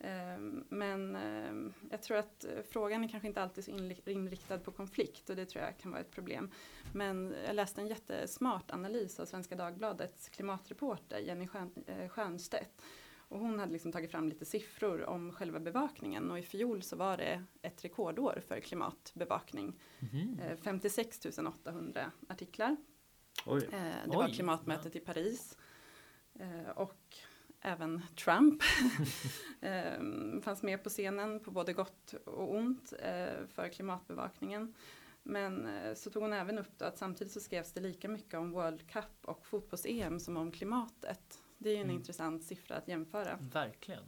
Eh, 0.00 0.38
men 0.68 1.16
eh, 1.16 1.72
jag 1.90 2.02
tror 2.02 2.16
att 2.16 2.44
frågan 2.70 3.04
är 3.04 3.08
kanske 3.08 3.28
inte 3.28 3.42
alltid 3.42 3.64
så 3.64 3.70
inriktad 4.10 4.58
på 4.58 4.72
konflikt 4.72 5.30
och 5.30 5.36
det 5.36 5.46
tror 5.46 5.64
jag 5.64 5.78
kan 5.78 5.90
vara 5.90 6.00
ett 6.00 6.10
problem. 6.10 6.50
Men 6.94 7.34
jag 7.46 7.54
läste 7.54 7.80
en 7.80 7.86
jättesmart 7.86 8.70
analys 8.70 9.20
av 9.20 9.24
Svenska 9.24 9.56
Dagbladets 9.56 10.28
klimatreporter 10.28 11.18
Jenny 11.18 11.48
eh, 11.86 12.10
Stiernstedt 12.10 12.82
och 13.30 13.38
hon 13.38 13.58
hade 13.58 13.72
liksom 13.72 13.92
tagit 13.92 14.10
fram 14.10 14.28
lite 14.28 14.44
siffror 14.44 15.04
om 15.04 15.32
själva 15.32 15.60
bevakningen 15.60 16.30
och 16.30 16.38
i 16.38 16.42
fjol 16.42 16.82
så 16.82 16.96
var 16.96 17.16
det 17.16 17.44
ett 17.62 17.84
rekordår 17.84 18.42
för 18.48 18.60
klimatbevakning. 18.60 19.80
Mm. 20.12 20.56
56 20.56 21.26
800 21.48 22.10
artiklar. 22.28 22.76
Oj. 23.46 23.64
Eh, 23.64 23.80
det 23.80 24.10
Oj. 24.10 24.16
var 24.16 24.28
klimatmötet 24.28 24.94
ja. 24.94 25.00
i 25.00 25.04
Paris. 25.04 25.56
Eh, 26.34 26.70
och 26.70 27.16
även 27.60 28.02
Trump 28.16 28.62
fanns 30.44 30.62
med 30.62 30.82
på 30.82 30.88
scenen 30.88 31.40
på 31.40 31.50
både 31.50 31.72
gott 31.72 32.14
och 32.24 32.54
ont 32.54 32.92
för 33.48 33.68
klimatbevakningen. 33.68 34.74
Men 35.22 35.68
så 35.96 36.10
tog 36.10 36.22
hon 36.22 36.32
även 36.32 36.58
upp 36.58 36.82
att 36.82 36.98
samtidigt 36.98 37.32
så 37.32 37.40
skrevs 37.40 37.72
det 37.72 37.80
lika 37.80 38.08
mycket 38.08 38.34
om 38.34 38.50
World 38.50 38.90
Cup 38.90 39.24
och 39.24 39.46
fotbolls-EM 39.46 40.20
som 40.20 40.36
om 40.36 40.52
klimatet. 40.52 41.42
Det 41.58 41.70
är 41.70 41.76
en 41.76 41.82
mm. 41.82 41.96
intressant 41.96 42.44
siffra 42.44 42.76
att 42.76 42.88
jämföra. 42.88 43.38
Verkligen. 43.52 44.04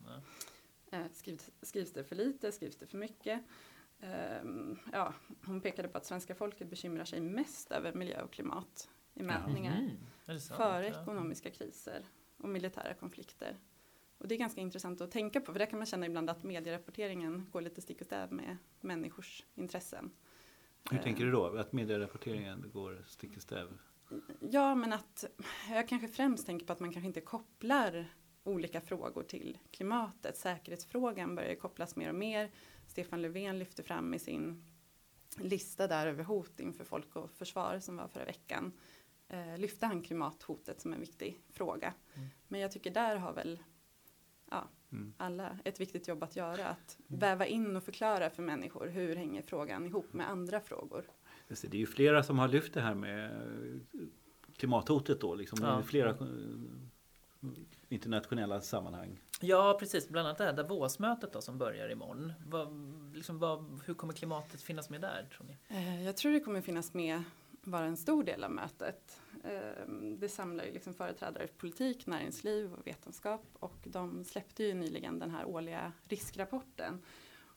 Eh, 0.92 1.06
skrivs, 1.12 1.50
skrivs 1.62 1.92
det 1.92 2.04
för 2.04 2.16
lite? 2.16 2.52
Skrivs 2.52 2.76
det 2.76 2.86
för 2.86 2.98
mycket? 2.98 3.42
Um, 4.42 4.78
ja, 4.92 5.14
hon 5.44 5.60
pekade 5.60 5.88
på 5.88 5.98
att 5.98 6.06
svenska 6.06 6.34
folket 6.34 6.70
bekymrar 6.70 7.04
sig 7.04 7.20
mest 7.20 7.72
över 7.72 7.92
miljö 7.92 8.22
och 8.22 8.32
klimat 8.32 8.90
i 9.14 9.22
mätningar. 9.22 9.78
Mm. 10.26 10.40
Före 10.40 10.86
ekonomiska 10.86 11.50
kriser 11.50 12.04
och 12.42 12.48
militära 12.48 12.94
konflikter. 12.94 13.56
Och 14.18 14.28
det 14.28 14.34
är 14.34 14.38
ganska 14.38 14.60
intressant 14.60 15.00
att 15.00 15.10
tänka 15.10 15.40
på, 15.40 15.52
för 15.52 15.58
där 15.58 15.66
kan 15.66 15.78
man 15.78 15.86
känna 15.86 16.06
ibland 16.06 16.30
att 16.30 16.42
medierapporteringen 16.42 17.46
går 17.52 17.60
lite 17.60 17.80
stick 17.80 18.00
och 18.00 18.06
stäv 18.06 18.32
med 18.32 18.56
människors 18.80 19.44
intressen. 19.54 20.10
Hur 20.90 20.98
Eh, 20.98 21.02
tänker 21.02 21.24
du 21.24 21.30
då? 21.30 21.58
Att 21.58 21.72
medierapporteringen 21.72 22.70
går 22.72 23.04
stick 23.06 23.36
i 23.36 23.40
stäv? 23.40 23.68
Ja, 24.40 24.74
men 24.74 24.92
att 24.92 25.24
jag 25.70 25.88
kanske 25.88 26.08
främst 26.08 26.46
tänker 26.46 26.66
på 26.66 26.72
att 26.72 26.80
man 26.80 26.92
kanske 26.92 27.06
inte 27.06 27.20
kopplar 27.20 28.06
olika 28.44 28.80
frågor 28.80 29.22
till 29.22 29.58
klimatet. 29.70 30.36
Säkerhetsfrågan 30.36 31.34
börjar 31.34 31.54
kopplas 31.54 31.96
mer 31.96 32.08
och 32.08 32.14
mer. 32.14 32.50
Stefan 32.86 33.22
Löfven 33.22 33.58
lyfte 33.58 33.82
fram 33.82 34.14
i 34.14 34.18
sin 34.18 34.64
lista 35.36 35.86
där 35.86 36.06
över 36.06 36.24
hot 36.24 36.60
inför 36.60 36.84
Folk 36.84 37.16
och 37.16 37.30
Försvar 37.30 37.78
som 37.78 37.96
var 37.96 38.08
förra 38.08 38.24
veckan. 38.24 38.72
Eh, 39.32 39.58
lyfte 39.58 39.86
han 39.86 40.02
klimathotet 40.02 40.80
som 40.80 40.92
en 40.92 41.00
viktig 41.00 41.40
fråga. 41.52 41.94
Mm. 42.14 42.28
Men 42.48 42.60
jag 42.60 42.72
tycker 42.72 42.90
där 42.90 43.16
har 43.16 43.32
väl 43.32 43.58
ja, 44.50 44.68
Mm. 44.92 45.14
alla 45.16 45.58
ett 45.64 45.80
viktigt 45.80 46.08
jobb 46.08 46.22
att 46.22 46.36
göra. 46.36 46.66
Att 46.68 46.98
väva 47.06 47.46
in 47.46 47.76
och 47.76 47.82
förklara 47.84 48.30
för 48.30 48.42
människor 48.42 48.86
hur 48.86 49.16
hänger 49.16 49.42
frågan 49.42 49.86
ihop 49.86 50.12
med 50.12 50.30
andra 50.30 50.60
frågor. 50.60 51.04
Det, 51.48 51.64
är 51.64 51.74
ju 51.74 51.86
flera 51.86 52.22
som 52.22 52.38
har 52.38 52.48
lyft 52.48 52.74
det 52.74 52.80
här 52.80 52.94
med 52.94 53.30
klimathotet 54.56 55.20
då. 55.20 55.34
Liksom. 55.34 55.58
Ja. 55.62 55.82
flera 55.82 56.10
eh, 56.10 56.16
internationella 57.88 58.60
sammanhang. 58.60 59.18
Ja, 59.40 59.76
precis. 59.80 60.08
Bland 60.08 60.26
annat 60.28 60.38
det 60.38 60.44
här 60.44 60.52
Davosmötet 60.52 61.32
då 61.32 61.40
som 61.40 61.58
börjar 61.58 61.88
imorgon. 61.88 62.32
Vad, 62.46 62.68
liksom, 63.14 63.38
vad, 63.38 63.80
hur 63.86 63.94
kommer 63.94 64.12
klimatet 64.12 64.62
finnas 64.62 64.90
med 64.90 65.00
där 65.00 65.28
tror 65.36 65.46
ni? 65.46 65.56
Eh, 65.76 66.04
Jag 66.04 66.16
tror 66.16 66.32
det 66.32 66.40
kommer 66.40 66.60
finnas 66.60 66.94
med 66.94 67.22
vara 67.62 67.84
en 67.84 67.96
stor 67.96 68.24
del 68.24 68.44
av 68.44 68.50
mötet. 68.50 69.21
Eh, 69.44 69.86
Det 70.18 70.28
samlar 70.28 70.64
ju 70.64 70.72
liksom 70.72 70.94
företrädare 70.94 71.46
för 71.46 71.54
politik, 71.54 72.06
näringsliv 72.06 72.72
och 72.74 72.86
vetenskap 72.86 73.46
och 73.52 73.78
de 73.84 74.24
släppte 74.24 74.64
ju 74.64 74.74
nyligen 74.74 75.18
den 75.18 75.30
här 75.30 75.44
årliga 75.44 75.92
riskrapporten. 76.02 77.02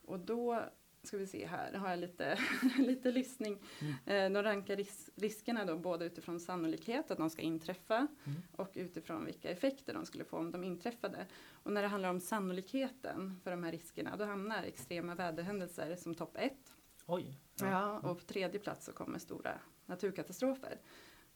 Och 0.05 0.19
då 0.19 0.63
ska 1.03 1.17
vi 1.17 1.27
se 1.27 1.45
här, 1.47 1.73
har 1.73 1.89
jag 1.89 1.99
lite, 1.99 2.39
lite 2.77 3.11
listning. 3.11 3.61
Eh, 4.05 4.29
De 4.31 4.43
rankar 4.43 4.75
ris- 4.75 5.09
riskerna 5.15 5.65
då 5.65 5.77
både 5.77 6.05
utifrån 6.05 6.39
sannolikhet 6.39 7.11
att 7.11 7.17
de 7.17 7.29
ska 7.29 7.41
inträffa 7.41 7.95
Mm. 7.97 8.41
och 8.55 8.71
utifrån 8.73 9.25
vilka 9.25 9.49
effekter 9.49 9.93
de 9.93 10.05
skulle 10.05 10.23
få 10.23 10.37
om 10.37 10.51
de 10.51 10.63
inträffade. 10.63 11.25
Och 11.63 11.71
när 11.71 11.81
det 11.81 11.87
handlar 11.87 12.09
om 12.09 12.19
sannolikheten 12.19 13.39
för 13.43 13.51
de 13.51 13.63
här 13.63 13.71
riskerna 13.71 14.15
då 14.17 14.25
hamnar 14.25 14.63
extrema 14.63 15.15
väderhändelser 15.15 15.95
som 15.95 16.15
topp 16.15 16.35
ett. 16.39 16.75
Oj. 17.05 17.39
Ja, 17.59 17.99
och 17.99 18.17
på 18.19 18.25
tredje 18.25 18.59
plats 18.59 18.85
så 18.85 18.91
kommer 18.91 19.19
stora 19.19 19.59
naturkatastrofer. 19.85 20.79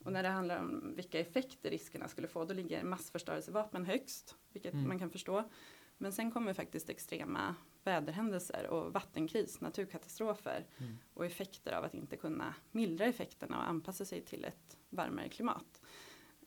Och 0.03 0.11
när 0.13 0.23
det 0.23 0.29
handlar 0.29 0.59
om 0.59 0.93
vilka 0.95 1.19
effekter 1.19 1.69
riskerna 1.69 2.07
skulle 2.07 2.27
få, 2.27 2.45
då 2.45 2.53
ligger 2.53 2.83
massförstörelsevapen 2.83 3.85
högst, 3.85 4.35
vilket 4.53 4.73
Mm. 4.73 4.87
man 4.87 4.99
kan 4.99 5.09
förstå. 5.09 5.49
Men 5.97 6.11
sen 6.13 6.31
kommer 6.31 6.53
faktiskt 6.53 6.89
extrema 6.89 7.55
väderhändelser 7.83 8.67
och 8.67 8.93
vattenkris, 8.93 9.61
naturkatastrofer 9.61 10.65
Mm. 10.77 10.97
och 11.13 11.25
effekter 11.25 11.71
av 11.73 11.83
att 11.83 11.93
inte 11.93 12.17
kunna 12.17 12.55
mildra 12.71 13.05
effekterna 13.05 13.57
och 13.57 13.67
anpassa 13.69 14.05
sig 14.05 14.21
till 14.21 14.45
ett 14.45 14.77
varmare 14.89 15.29
klimat. 15.29 15.81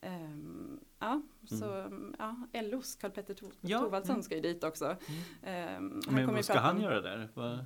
Ehm, 0.00 0.80
ja, 0.98 1.22
så 1.48 1.90
ja, 2.18 2.36
LOs 2.62 2.96
Karl-Petter 2.96 3.34
To- 3.34 3.52
Ja, 3.60 3.78
Thorwaldsson 3.78 4.14
mm. 4.14 4.22
ska 4.22 4.34
ju 4.34 4.40
dit 4.40 4.64
också. 4.64 4.84
Mm. 4.84 5.22
Ehm, 5.42 6.00
Men 6.10 6.26
vad 6.34 6.44
ska 6.44 6.58
han 6.58 6.76
om- 6.76 6.82
göra 6.82 7.00
där? 7.00 7.28
Vad- 7.34 7.64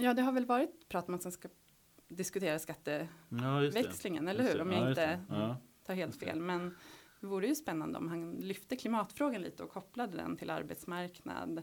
Ja, 0.00 0.14
det 0.14 0.22
har 0.22 0.32
väl 0.32 0.46
varit 0.46 0.88
prat 0.88 1.08
om 1.08 1.14
att 1.14 1.24
man 1.24 1.32
ska 1.32 1.48
diskutera 2.08 2.58
skatte 2.58 3.08
Ja, 3.28 3.62
eller 4.28 4.44
hur? 4.44 4.60
Om 4.60 4.72
Ja, 4.72 4.78
jag 4.78 4.88
just 4.88 4.98
inte. 5.00 5.20
Ja. 5.28 5.56
tar 5.86 5.94
helt 5.94 6.16
fel. 6.16 6.40
Men 6.40 6.74
det 7.20 7.26
vore 7.26 7.46
ju 7.46 7.54
spännande 7.54 7.98
om 7.98 8.08
han 8.08 8.30
lyfte 8.32 8.76
klimatfrågan 8.76 9.42
lite 9.42 9.62
och 9.62 9.70
kopplade 9.70 10.16
den 10.16 10.36
till 10.36 10.50
arbetsmarknad. 10.50 11.62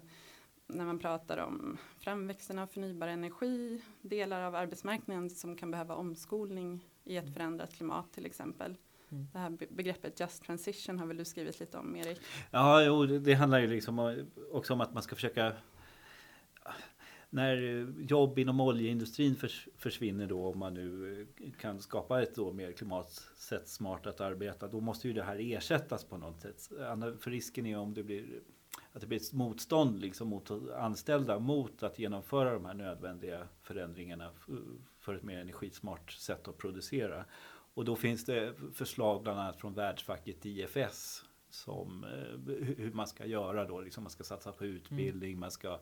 När 0.67 0.85
man 0.85 0.99
pratar 0.99 1.37
om 1.37 1.77
framväxten 1.99 2.59
av 2.59 2.67
förnybar 2.67 3.07
energi, 3.07 3.81
delar 4.01 4.41
av 4.41 4.55
arbetsmarknaden 4.55 5.29
som 5.29 5.55
kan 5.57 5.71
behöva 5.71 5.95
omskolning 5.95 6.87
i 7.03 7.17
ett 7.17 7.33
förändrat 7.33 7.73
klimat 7.73 8.13
till 8.13 8.25
exempel. 8.25 8.75
Mm. 9.11 9.27
Det 9.33 9.39
här 9.39 9.49
be- 9.49 9.67
begreppet 9.69 10.19
just 10.19 10.43
transition 10.43 10.99
har 10.99 11.05
väl 11.05 11.17
du 11.17 11.25
skrivit 11.25 11.59
lite 11.59 11.77
om 11.77 11.95
Erik? 11.95 12.21
Ja, 12.51 12.83
jo, 12.83 13.05
det, 13.05 13.33
handlar 13.33 13.59
ju 13.59 13.67
liksom 13.67 13.99
om- 13.99 14.25
också 14.51 14.73
om 14.73 14.81
att 14.81 14.93
man 14.93 15.03
ska 15.03 15.15
försöka 15.15 15.53
när 17.33 17.57
eh, 17.63 18.05
jobb 18.05 18.39
inom 18.39 18.59
oljeindustrin 18.59 19.35
förs, 19.35 19.67
försvinner 19.77 20.27
då 20.27 20.47
om 20.47 20.59
man 20.59 20.73
nu 20.73 21.21
eh, 21.41 21.51
kan 21.59 21.79
skapa 21.81 22.21
ett 22.21 22.35
då 22.35 22.53
mer 22.53 22.71
klimatsett 22.71 23.67
smart 23.67 24.07
att 24.07 24.21
arbeta 24.21 24.67
då 24.67 24.79
måste 24.79 25.07
ju 25.07 25.13
det 25.13 25.23
här 25.23 25.39
ersättas 25.39 26.03
på 26.03 26.17
något 26.17 26.41
sätt. 26.41 26.61
För 27.19 27.31
risken 27.31 27.65
är 27.65 27.77
om 27.77 27.93
det 27.93 28.03
blir 28.03 28.25
att 28.93 29.01
det 29.01 29.07
blir 29.07 29.17
ett 29.17 29.33
motstånd 29.33 30.01
liksom 30.01 30.27
mot 30.27 30.51
anställda 30.77 31.39
mot 31.39 31.83
att 31.83 31.99
genomföra 31.99 32.53
de 32.53 32.65
här 32.65 32.73
nödvändiga 32.73 33.47
förändringarna 33.61 34.29
för 34.99 35.15
ett 35.15 35.23
mer 35.23 35.37
energismart 35.37 36.11
sätt 36.11 36.47
att 36.47 36.57
producera. 36.57 37.25
Och 37.73 37.85
då 37.85 37.95
finns 37.95 38.25
det 38.25 38.53
förslag 38.73 39.23
bland 39.23 39.39
annat 39.39 39.57
från 39.57 39.73
världsfacket 39.73 40.45
IFS 40.45 41.23
som 41.49 42.03
eh, 42.03 42.53
hur 42.77 42.91
man 42.91 43.07
ska 43.07 43.25
göra 43.25 43.65
då. 43.65 43.81
Liksom 43.81 44.03
man 44.03 44.11
ska 44.11 44.23
satsa 44.23 44.51
på 44.51 44.65
utbildning, 44.65 45.39
man 45.39 45.51
ska 45.51 45.79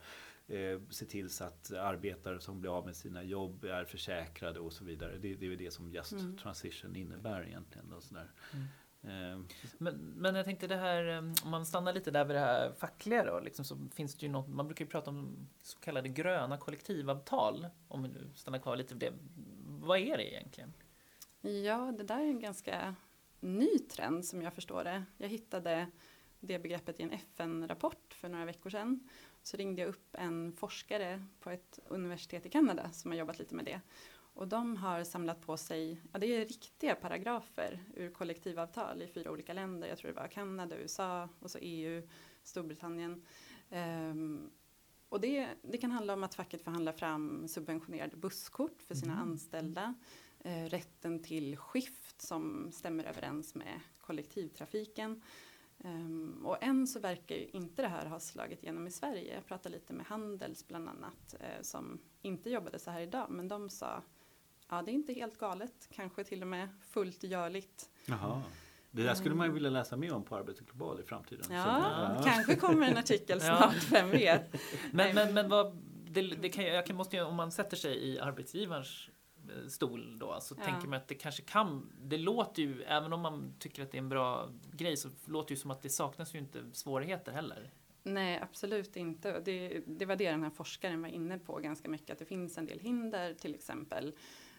eh, 0.52 0.80
se 0.90 1.06
till 1.06 1.30
så 1.30 1.44
att 1.44 1.72
arbetare 1.72 2.40
som 2.40 2.62
blir 2.62 2.78
av 2.78 2.86
med 2.86 2.96
sina 2.96 3.24
jobb 3.24 3.64
är 3.64 3.86
försäkrade 3.86 4.60
och 4.60 4.74
så 4.74 4.84
vidare. 4.86 5.18
Det, 5.18 5.36
det 5.36 5.46
är 5.46 5.50
väl 5.50 5.58
det 5.58 5.72
som 5.72 5.92
just 5.92 6.12
Mm. 6.12 6.38
transition 6.38 6.96
innebär 6.96 7.48
egentligen. 7.48 7.90
Då, 7.90 8.02
sådär. 8.02 8.32
Eh, 9.04 9.40
Men, 9.78 9.96
men 9.96 10.36
jag 10.36 10.46
tänkte 10.46 10.68
det 10.68 10.76
här, 10.76 11.08
eh, 11.10 11.18
om 11.44 11.50
man 11.52 11.66
stannar 11.66 11.94
lite 11.94 12.12
där 12.12 12.26
vid 12.26 12.36
det 12.36 12.40
här 12.40 12.72
fackliga 12.72 13.26
då, 13.26 13.40
liksom, 13.40 13.66
så 13.66 13.78
finns 13.96 14.16
det 14.16 14.26
ju 14.26 14.32
något, 14.32 14.48
man 14.50 14.68
brukar 14.68 14.86
ju 14.86 14.92
prata 14.92 15.10
om 15.10 15.48
så 15.62 15.80
kallade 15.80 16.10
gröna 16.10 16.58
kollektivavtal, 16.58 17.68
om 17.88 18.04
vi 18.04 18.10
nu 18.10 18.30
stannar 18.36 18.60
kvar 18.60 18.76
lite 18.76 18.94
vid 18.94 19.02
det. 19.12 19.14
Vad 19.66 20.00
är 20.00 20.18
det 20.18 20.34
egentligen? 20.34 20.74
Ja, 21.66 21.94
det 21.98 22.04
där 22.04 22.20
är 22.20 22.26
en 22.26 22.40
ganska 22.40 22.96
ny 23.40 23.80
trend 23.80 24.26
som 24.26 24.42
jag 24.42 24.54
förstår 24.54 24.84
det. 24.84 25.04
Jag 25.18 25.30
hittade 25.30 25.88
det 26.40 26.60
begreppet 26.60 27.00
i 27.00 27.04
en 27.04 27.12
FN-rapport 27.12 28.14
för 28.14 28.30
några 28.30 28.46
veckor 28.46 28.70
sedan. 28.70 29.10
Så 29.44 29.58
ringde 29.58 29.82
jag 29.82 29.90
upp 29.90 30.16
en 30.16 30.54
forskare 30.54 31.26
på 31.40 31.50
ett 31.50 31.80
universitet 31.88 32.46
i 32.46 32.50
Kanada 32.50 32.92
som 32.92 33.12
har 33.12 33.18
jobbat 33.18 33.40
lite 33.40 33.56
med 33.56 33.66
det. 33.66 33.82
Och 34.34 34.48
de 34.48 34.78
har 34.78 35.04
samlat 35.04 35.42
på 35.42 35.58
sig, 35.58 36.02
ja 36.14 36.20
det 36.20 36.26
är 36.28 36.46
riktiga 36.46 36.96
paragrafer 36.96 37.80
ur 37.96 38.12
kollektivavtal 38.12 39.02
i 39.02 39.08
fyra 39.08 39.32
olika 39.32 39.54
länder. 39.54 39.88
Jag 39.88 39.98
tror 39.98 40.12
det 40.12 40.20
var 40.20 40.28
Kanada, 40.28 40.78
USA 40.78 41.30
och 41.40 41.52
så 41.52 41.58
EU, 41.62 42.08
Storbritannien. 42.44 43.26
Ehm, 43.70 44.52
och 45.10 45.22
det, 45.22 45.48
det 45.62 45.78
kan 45.78 45.92
handla 45.92 46.14
om 46.14 46.24
att 46.24 46.36
facket 46.36 46.62
förhandlar 46.62 46.94
fram 46.94 47.48
subventionerade 47.48 48.18
busskort 48.18 48.82
för 48.82 48.96
sina 48.96 49.20
anställda 49.20 49.96
eh, 50.40 50.66
rätten 50.66 51.24
till 51.24 51.58
skift 51.58 52.22
som 52.22 52.72
stämmer 52.72 53.04
överens 53.04 53.56
med 53.56 53.80
kollektivtrafiken. 54.02 55.22
Ehm, 55.84 56.42
och 56.46 56.64
än 56.64 56.88
så 56.88 57.00
verkar 57.00 57.36
ju 57.36 57.48
inte 57.54 57.82
det 57.82 57.88
här 57.88 58.06
ha 58.06 58.20
slagit 58.20 58.64
igenom 58.64 58.88
i 58.88 58.92
Sverige. 58.92 59.34
Jag 59.36 59.46
pratade 59.46 59.76
lite 59.76 59.94
med 59.94 60.06
Handels 60.06 60.68
bland 60.68 60.90
annat 60.90 61.36
eh, 61.40 61.62
som 61.62 62.00
inte 62.22 62.50
jobbade 62.50 62.80
så 62.80 62.92
här 62.92 63.02
idag 63.02 63.28
men 63.30 63.48
de 63.48 63.70
sa 63.70 64.04
ja 64.70 64.82
det 64.82 64.92
är 64.92 64.94
inte 64.94 65.14
helt 65.14 65.38
galet, 65.38 65.90
kanske 65.92 66.24
till 66.24 66.42
och 66.42 66.48
med 66.48 66.70
fullt 66.90 67.24
görligt. 67.24 67.90
Jaha. 68.06 68.42
Det 68.92 69.04
där 69.04 69.14
skulle 69.14 69.36
man 69.36 69.48
ju 69.48 69.54
vilja 69.54 69.70
läsa 69.70 69.98
mer 69.98 70.14
om 70.14 70.24
på 70.24 70.36
Arbete 70.36 70.64
Global 70.64 71.00
i 71.00 71.04
framtiden. 71.04 71.46
Ja, 71.50 72.16
Så- 72.18 72.24
kanske 72.24 72.56
kommer 72.56 72.88
en 72.88 72.98
artikel 72.98 73.42
snart, 73.42 73.92
vem 73.92 74.10
vet. 74.10 74.56
Men, 74.92 75.16
men, 75.16 75.34
men 75.34 75.50
vad, 75.50 75.78
det, 76.06 76.22
det 76.22 76.50
kan, 76.50 76.64
jag 76.66 76.86
kan, 76.86 76.96
måste 76.96 77.16
ju, 77.16 77.24
om 77.24 77.36
man 77.36 77.52
sätter 77.52 77.78
sig 77.78 77.98
i 78.08 78.20
arbetsgivarens 78.20 79.10
stol 79.70 80.20
då, 80.20 80.38
så 80.42 80.56
Ja. 80.58 80.64
tänker 80.66 80.88
man 80.88 80.98
att 80.98 81.08
det 81.08 81.16
kanske 81.16 81.42
kan, 81.42 81.92
det 82.02 82.18
låter 82.18 82.62
ju, 82.62 82.84
även 82.84 83.14
om 83.14 83.22
man 83.22 83.54
tycker 83.60 83.84
att 83.84 83.92
det 83.92 83.98
är 83.98 84.02
en 84.02 84.10
bra 84.10 84.50
grej, 84.74 84.98
så 84.98 85.10
låter 85.26 85.48
det 85.48 85.54
ju 85.54 85.58
som 85.60 85.72
att 85.72 85.82
det 85.82 85.90
saknas 85.90 86.36
ju 86.36 86.40
inte 86.40 86.64
svårigheter 86.74 87.32
heller. 87.32 87.72
Nej, 88.04 88.40
absolut 88.42 88.96
inte. 88.96 89.40
Det, 89.40 89.84
det 89.88 90.06
var 90.06 90.16
det 90.16 90.32
den 90.32 90.44
här 90.44 90.50
forskaren 90.50 91.02
var 91.02 91.10
inne 91.10 91.40
på 91.40 91.60
ganska 91.60 91.90
mycket, 91.90 92.10
att 92.10 92.20
det 92.20 92.26
finns 92.26 92.58
en 92.58 92.66
del 92.66 92.80
hinder, 92.80 93.34
till 93.34 93.56
exempel 93.56 94.16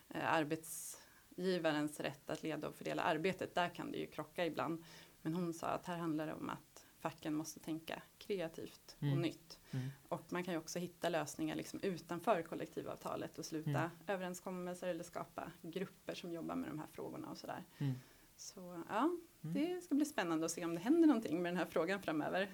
eh, 0.08 0.32
arbetsgivarens 0.34 2.00
rätt 2.00 2.30
att 2.30 2.42
leda 2.42 2.68
och 2.68 2.74
fördela 2.74 3.02
arbetet. 3.02 3.54
Där 3.54 3.68
kan 3.68 3.92
det 3.92 3.98
ju 3.98 4.06
krocka 4.06 4.46
ibland. 4.46 4.84
Men 5.22 5.34
hon 5.34 5.54
sa 5.54 5.66
att 5.66 5.86
här 5.86 5.96
handlar 5.96 6.26
det 6.26 6.34
om 6.34 6.50
att 6.50 6.71
facken 7.02 7.34
måste 7.34 7.60
tänka 7.60 8.02
kreativt 8.18 8.96
Mm. 9.00 9.14
och 9.14 9.20
nytt. 9.20 9.58
Mm. 9.70 9.88
Och 10.08 10.32
man 10.32 10.44
kan 10.44 10.54
ju 10.54 10.58
också 10.60 10.78
hitta 10.78 11.08
lösningar 11.08 11.56
liksom 11.56 11.80
utanför 11.82 12.42
kollektivavtalet 12.42 13.38
och 13.38 13.44
sluta 13.44 13.70
Mm. 13.70 13.90
överenskommelser 14.06 14.88
eller 14.88 15.04
skapa 15.04 15.50
grupper 15.62 16.14
som 16.14 16.32
jobbar 16.32 16.54
med 16.54 16.70
de 16.70 16.78
här 16.78 16.88
frågorna 16.92 17.28
och 17.28 17.38
sådär. 17.38 17.64
Mm. 17.78 17.94
Så 18.36 18.82
ja, 18.88 19.10
det 19.40 19.80
ska 19.84 19.94
bli 19.94 20.04
spännande 20.04 20.46
att 20.46 20.52
se 20.52 20.64
om 20.64 20.74
det 20.74 20.80
händer 20.80 21.06
någonting 21.08 21.42
med 21.42 21.52
den 21.52 21.56
här 21.58 21.66
frågan 21.70 22.02
framöver. 22.02 22.48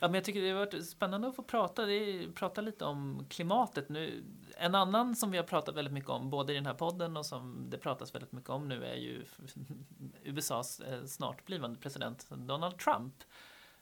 Ja, 0.00 0.08
men 0.08 0.14
jag 0.14 0.24
tycker 0.24 0.42
det 0.42 0.50
har 0.50 0.58
varit 0.66 0.86
spännande 0.86 1.28
att 1.28 1.36
få 1.36 1.42
prata, 1.42 1.82
är, 1.92 2.32
prata 2.32 2.60
lite 2.60 2.84
om 2.84 3.26
klimatet 3.28 3.88
nu. 3.88 4.24
En 4.56 4.74
annan 4.74 5.16
som 5.16 5.30
vi 5.30 5.36
har 5.36 5.44
pratat 5.44 5.74
väldigt 5.76 5.94
mycket 5.94 6.10
om, 6.10 6.30
både 6.30 6.52
i 6.52 6.56
den 6.56 6.66
här 6.66 6.74
podden 6.74 7.16
och 7.16 7.26
som 7.26 7.70
det 7.70 7.78
pratas 7.78 8.14
väldigt 8.14 8.32
mycket 8.32 8.50
om 8.50 8.68
nu, 8.68 8.84
är 8.84 8.94
ju 8.96 9.24
USAs 10.24 10.80
eh, 10.80 11.04
snart 11.04 11.44
blivande 11.44 11.78
president 11.78 12.26
Donald 12.30 12.78
Trump. 12.78 13.14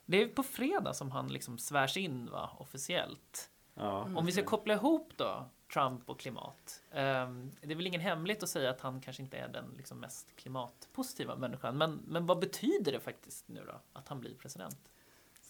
Det 0.07 0.23
är 0.23 0.29
på 0.29 0.43
fredag 0.43 0.95
som 0.95 1.11
han 1.11 1.29
liksom 1.29 1.59
svärs 1.59 1.97
in 1.97 2.31
va, 2.31 2.51
officiellt. 2.59 3.51
Ja. 3.75 4.09
Om 4.17 4.27
vi 4.27 4.33
ska 4.33 4.45
koppla 4.45 4.75
ihop 4.75 5.13
då 5.17 5.49
Trump 5.73 6.11
och 6.11 6.21
klimat. 6.21 6.83
ehm, 6.91 7.51
det 7.61 7.73
är 7.73 7.77
väl 7.77 7.87
ingen 7.87 8.01
hemlighet 8.01 8.43
att 8.43 8.49
säga 8.49 8.71
att 8.71 8.81
han 8.81 9.01
kanske 9.01 9.23
inte 9.23 9.37
är 9.37 9.49
den 9.49 9.75
liksom 9.77 9.99
mest 10.01 10.37
klimatpositiva 10.37 11.37
människan. 11.37 11.79
Men, 11.79 12.01
men 12.07 12.27
vad 12.27 12.39
betyder 12.39 12.93
det 12.93 13.01
faktiskt 13.01 13.49
nu 13.49 13.65
då 13.67 13.81
att 13.93 14.09
han 14.09 14.21
blir 14.21 14.35
president? 14.35 14.91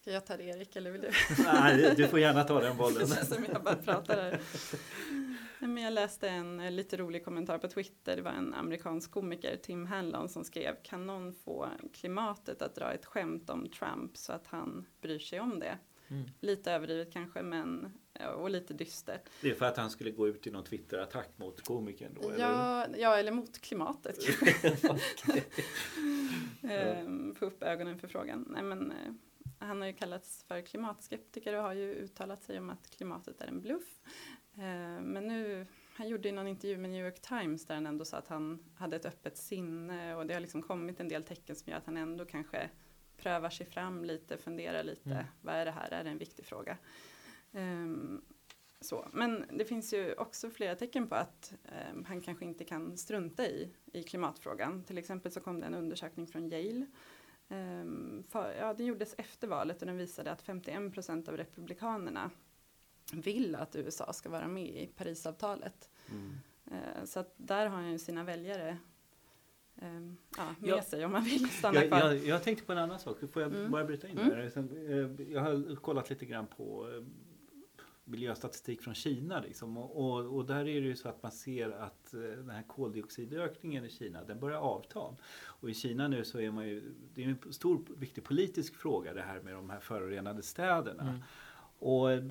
Ska 0.05 0.13
jag 0.13 0.27
ta 0.27 0.37
det 0.37 0.45
Erik 0.45 0.77
eller 0.77 0.91
vill 0.91 1.01
du? 1.01 1.11
Nej, 1.45 1.95
du 1.97 2.09
får 2.09 2.21
gärna 2.21 2.45
ta 2.45 2.61
den 2.61 2.77
bollen. 2.77 2.99
Det 3.09 3.27
som 3.27 3.45
jag 3.53 3.63
bara 3.63 3.77
pratar 3.77 4.23
här. 4.23 4.41
Nej, 5.59 5.71
men 5.71 5.83
jag 5.83 5.93
läste 5.93 6.29
en 6.29 6.61
eh, 6.61 6.71
lite 6.71 6.97
rolig 6.97 7.25
kommentar 7.25 7.59
på 7.59 7.69
Twitter. 7.69 8.17
Det 8.17 8.23
var 8.23 8.31
en 8.31 8.55
amerikansk 8.55 9.11
komiker, 9.11 9.57
Tim 9.57 9.87
Hanlon, 9.87 10.29
som 10.29 10.45
skrev 10.45 10.75
Kan 10.83 11.07
någon 11.07 11.33
få 11.33 11.69
klimatet 11.93 12.63
att 12.63 12.75
dra 12.75 12.93
ett 12.93 13.05
skämt 13.05 13.51
om 13.51 13.69
Trump 13.69 14.17
så 14.17 14.33
att 14.33 14.47
han 14.47 14.87
bryr 15.01 15.19
sig 15.19 15.41
om 15.41 15.59
det? 15.59 15.79
Mm. 16.09 16.31
Lite 16.41 16.73
överdrivet 16.73 17.13
kanske, 17.13 17.43
men 17.43 17.93
ja, 18.13 18.31
och 18.31 18.51
lite 18.51 18.75
dystert. 18.75 19.29
Det 19.41 19.51
är 19.51 19.55
för 19.55 19.67
att 19.67 19.77
han 19.77 19.91
skulle 19.91 20.11
gå 20.11 20.29
ut 20.29 20.47
i 20.47 20.51
någon 20.51 20.65
Twitter-attack 20.65 21.29
mot 21.37 21.61
komikern 21.61 22.15
då? 22.21 22.29
Eller? 22.29 22.39
Ja, 22.39 22.87
ja, 22.99 23.17
eller 23.17 23.33
mot 23.33 23.61
klimatet. 23.61 24.17
Ehm, 26.63 27.35
Få 27.35 27.47
upp 27.47 27.63
ögonen 27.63 27.99
för 27.99 28.09
frågan. 28.09 28.49
Nej, 28.49 28.63
men, 28.63 28.91
eh, 28.91 29.13
han 29.59 29.81
har 29.81 29.87
ju 29.87 29.93
kallats 29.93 30.45
för 30.45 30.61
klimatskeptiker 30.61 31.55
och 31.55 31.63
har 31.63 31.73
ju 31.73 31.95
uttalat 31.95 32.43
sig 32.43 32.59
om 32.59 32.71
att 32.71 32.91
klimatet 32.91 33.41
är 33.41 33.47
en 33.47 33.61
bluff. 33.61 34.01
Eh, 34.55 35.01
men 35.03 35.27
nu, 35.27 35.67
han 35.97 36.09
gjorde 36.09 36.29
ju 36.29 36.35
någon 36.35 36.49
intervju 36.49 36.79
med 36.79 36.91
New 36.91 37.05
York 37.05 37.21
Times 37.21 37.67
där 37.67 37.75
han 37.75 37.87
ändå 37.87 38.05
sa 38.05 38.17
att 38.17 38.29
han 38.29 38.65
hade 38.77 38.97
ett 38.97 39.07
öppet 39.07 39.37
sinne 39.37 40.15
och 40.15 40.27
det 40.27 40.35
har 40.35 40.41
liksom 40.41 40.63
kommit 40.63 41.01
en 41.01 41.09
del 41.09 41.25
tecken 41.25 41.57
som 41.57 41.71
gör 41.71 41.79
att 41.79 41.87
han 41.87 41.97
ändå 41.97 42.25
kanske 42.25 42.71
prövar 43.17 43.51
sig 43.51 43.67
fram 43.67 44.05
lite, 44.05 44.37
funderar 44.37 44.83
lite. 44.83 45.11
Mm. 45.11 45.25
Vad 45.43 45.55
är 45.55 45.65
det 45.65 45.71
här? 45.71 45.91
Är 45.91 46.05
det 46.05 46.11
en 46.11 46.19
viktig 46.19 46.45
fråga? 46.45 46.79
Ehm, 47.53 48.25
så. 48.81 49.09
Men 49.13 49.45
det 49.53 49.65
finns 49.65 49.95
ju 49.95 50.15
också 50.15 50.51
flera 50.51 50.75
tecken 50.77 51.09
på 51.09 51.15
att 51.15 51.55
ehm, 51.65 52.05
han 52.05 52.21
kanske 52.21 52.45
inte 52.45 52.65
kan 52.65 52.97
strunta 52.97 53.47
i, 53.47 53.71
i 53.93 54.03
klimatfrågan. 54.03 54.85
Till 54.85 54.99
exempel 54.99 55.33
så 55.33 55.41
kom 55.41 55.61
det 55.61 55.67
en 55.67 55.75
undersökning 55.75 56.27
från 56.27 56.53
Yale. 56.53 56.87
Ehm, 57.55 58.23
för, 58.29 58.53
ja, 58.53 58.75
den 58.75 58.87
gjordes 58.87 59.15
efter 59.19 59.49
valet 59.49 59.81
och 59.81 59.87
den 59.87 59.97
visade 59.97 60.33
att 60.33 60.43
51 60.43 60.93
procent 60.95 61.29
av 61.29 61.37
republikanerna 61.37 62.31
vill 63.13 63.55
att 63.55 63.77
USA 63.77 64.13
ska 64.13 64.29
vara 64.31 64.49
med 64.49 64.67
i 64.83 64.87
Parisavtalet. 64.97 65.91
Mm. 66.11 66.33
Eh, 66.71 67.05
så 67.05 67.21
att 67.21 67.35
där 67.37 67.67
har 67.67 67.77
han 67.77 67.93
ju 67.93 67.99
sina 67.99 68.25
väljare 68.25 68.79
ehm, 69.77 70.17
ja, 70.37 70.55
med 70.59 70.71
Ja. 70.71 70.83
sig 70.83 71.05
om 71.05 71.13
man 71.13 71.25
vill 71.25 71.49
stanna 71.51 71.81
Jag, 71.81 71.89
kvar. 71.89 71.99
jag, 72.01 72.17
jag 72.17 72.43
tänkte 72.43 72.65
på 72.67 72.73
en 72.73 72.79
annan 72.79 72.99
sak. 72.99 73.17
Får 73.33 73.43
jag 73.43 73.55
Mm. 73.55 73.71
bara 73.71 73.85
bryta 73.85 74.09
in 74.09 74.19
Mm. 74.19 74.31
där? 74.31 74.49
Sen, 74.51 74.69
eh, 75.19 75.33
Jag 75.33 75.41
har 75.41 75.77
kollat 75.77 76.11
lite 76.11 76.27
grann 76.27 76.47
på 76.57 76.89
eh, 76.91 77.03
miljöstatistik 78.05 78.83
från 78.83 78.95
Kina. 78.95 79.41
Liksom. 79.41 79.77
Och, 79.77 80.05
och, 80.05 80.37
och 80.37 80.45
där 80.47 80.61
är 80.61 80.81
det 80.81 80.87
ju 80.87 80.97
så 80.97 81.09
att 81.09 81.23
man 81.23 81.33
ser 81.33 81.71
att 81.71 82.15
eh, 82.15 82.21
den 82.21 82.51
här 82.51 82.63
koldioxidökningen 82.63 83.85
i 83.85 83.91
Kina 83.91 84.25
den 84.25 84.41
börjar 84.41 84.59
avta. 84.59 85.01
Och 85.43 85.71
i 85.71 85.75
Kina 85.75 86.09
nu 86.09 86.25
så 86.25 86.41
är 86.41 86.51
man 86.51 86.69
ju, 86.69 86.95
det 87.15 87.25
är 87.25 87.29
en 87.29 87.53
stor 87.53 87.83
viktig 87.97 88.25
politisk 88.25 88.75
fråga 88.75 89.15
det 89.15 89.23
här 89.23 89.41
med 89.41 89.55
de 89.55 89.71
här 89.71 89.81
förorenade 89.81 90.43
städerna. 90.43 91.03
Mm. 91.03 91.21
Och 91.79 92.13
eh, 92.13 92.25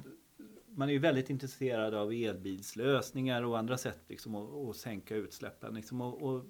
man 0.75 0.89
är 0.89 0.93
ju 0.93 0.99
väldigt 0.99 1.29
intresserad 1.29 1.93
av 1.93 2.13
elbilslösningar 2.13 3.43
och 3.43 3.57
andra 3.57 3.77
sätt 3.77 3.99
liksom 4.07 4.35
att, 4.35 4.69
att 4.69 4.75
sänka 4.75 5.15
utsläppen. 5.15 5.73
Liksom. 5.73 6.01
Och, 6.01 6.21
och 6.21 6.45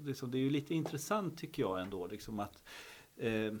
liksom, 0.00 0.30
det 0.30 0.38
är 0.38 0.42
ju 0.42 0.50
lite 0.50 0.74
intressant 0.74 1.38
tycker 1.38 1.62
jag 1.62 1.80
ändå 1.80 2.06
liksom 2.06 2.40
att 2.40 2.64
eh, 3.16 3.52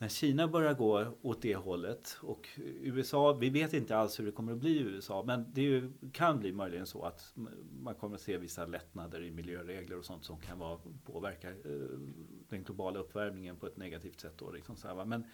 när 0.00 0.08
Kina 0.08 0.48
börjar 0.48 0.74
gå 0.74 1.18
åt 1.22 1.42
det 1.42 1.56
hållet 1.56 2.18
och 2.20 2.48
USA, 2.80 3.32
vi 3.32 3.50
vet 3.50 3.72
inte 3.72 3.96
alls 3.96 4.20
hur 4.20 4.26
det 4.26 4.32
kommer 4.32 4.52
att 4.52 4.58
bli 4.58 4.70
i 4.70 4.80
USA 4.80 5.22
men 5.26 5.52
det 5.52 5.62
ju, 5.62 5.92
kan 6.12 6.38
bli 6.38 6.52
möjligen 6.52 6.86
så 6.86 7.02
att 7.02 7.32
man 7.82 7.94
kommer 7.94 8.14
att 8.14 8.22
se 8.22 8.38
vissa 8.38 8.66
lättnader 8.66 9.22
i 9.22 9.30
miljöregler 9.30 9.98
och 9.98 10.04
sånt 10.04 10.24
som 10.24 10.40
kan 10.40 10.58
vara, 10.58 10.78
påverka 11.04 11.50
eh, 11.50 11.54
den 12.48 12.64
globala 12.64 12.98
uppvärmningen 12.98 13.56
på 13.56 13.66
ett 13.66 13.76
negativt 13.76 14.20
sätt. 14.20 14.38
Då, 14.38 14.50
liksom 14.50 14.76
så 14.76 14.88
här. 14.88 15.04
Men 15.04 15.24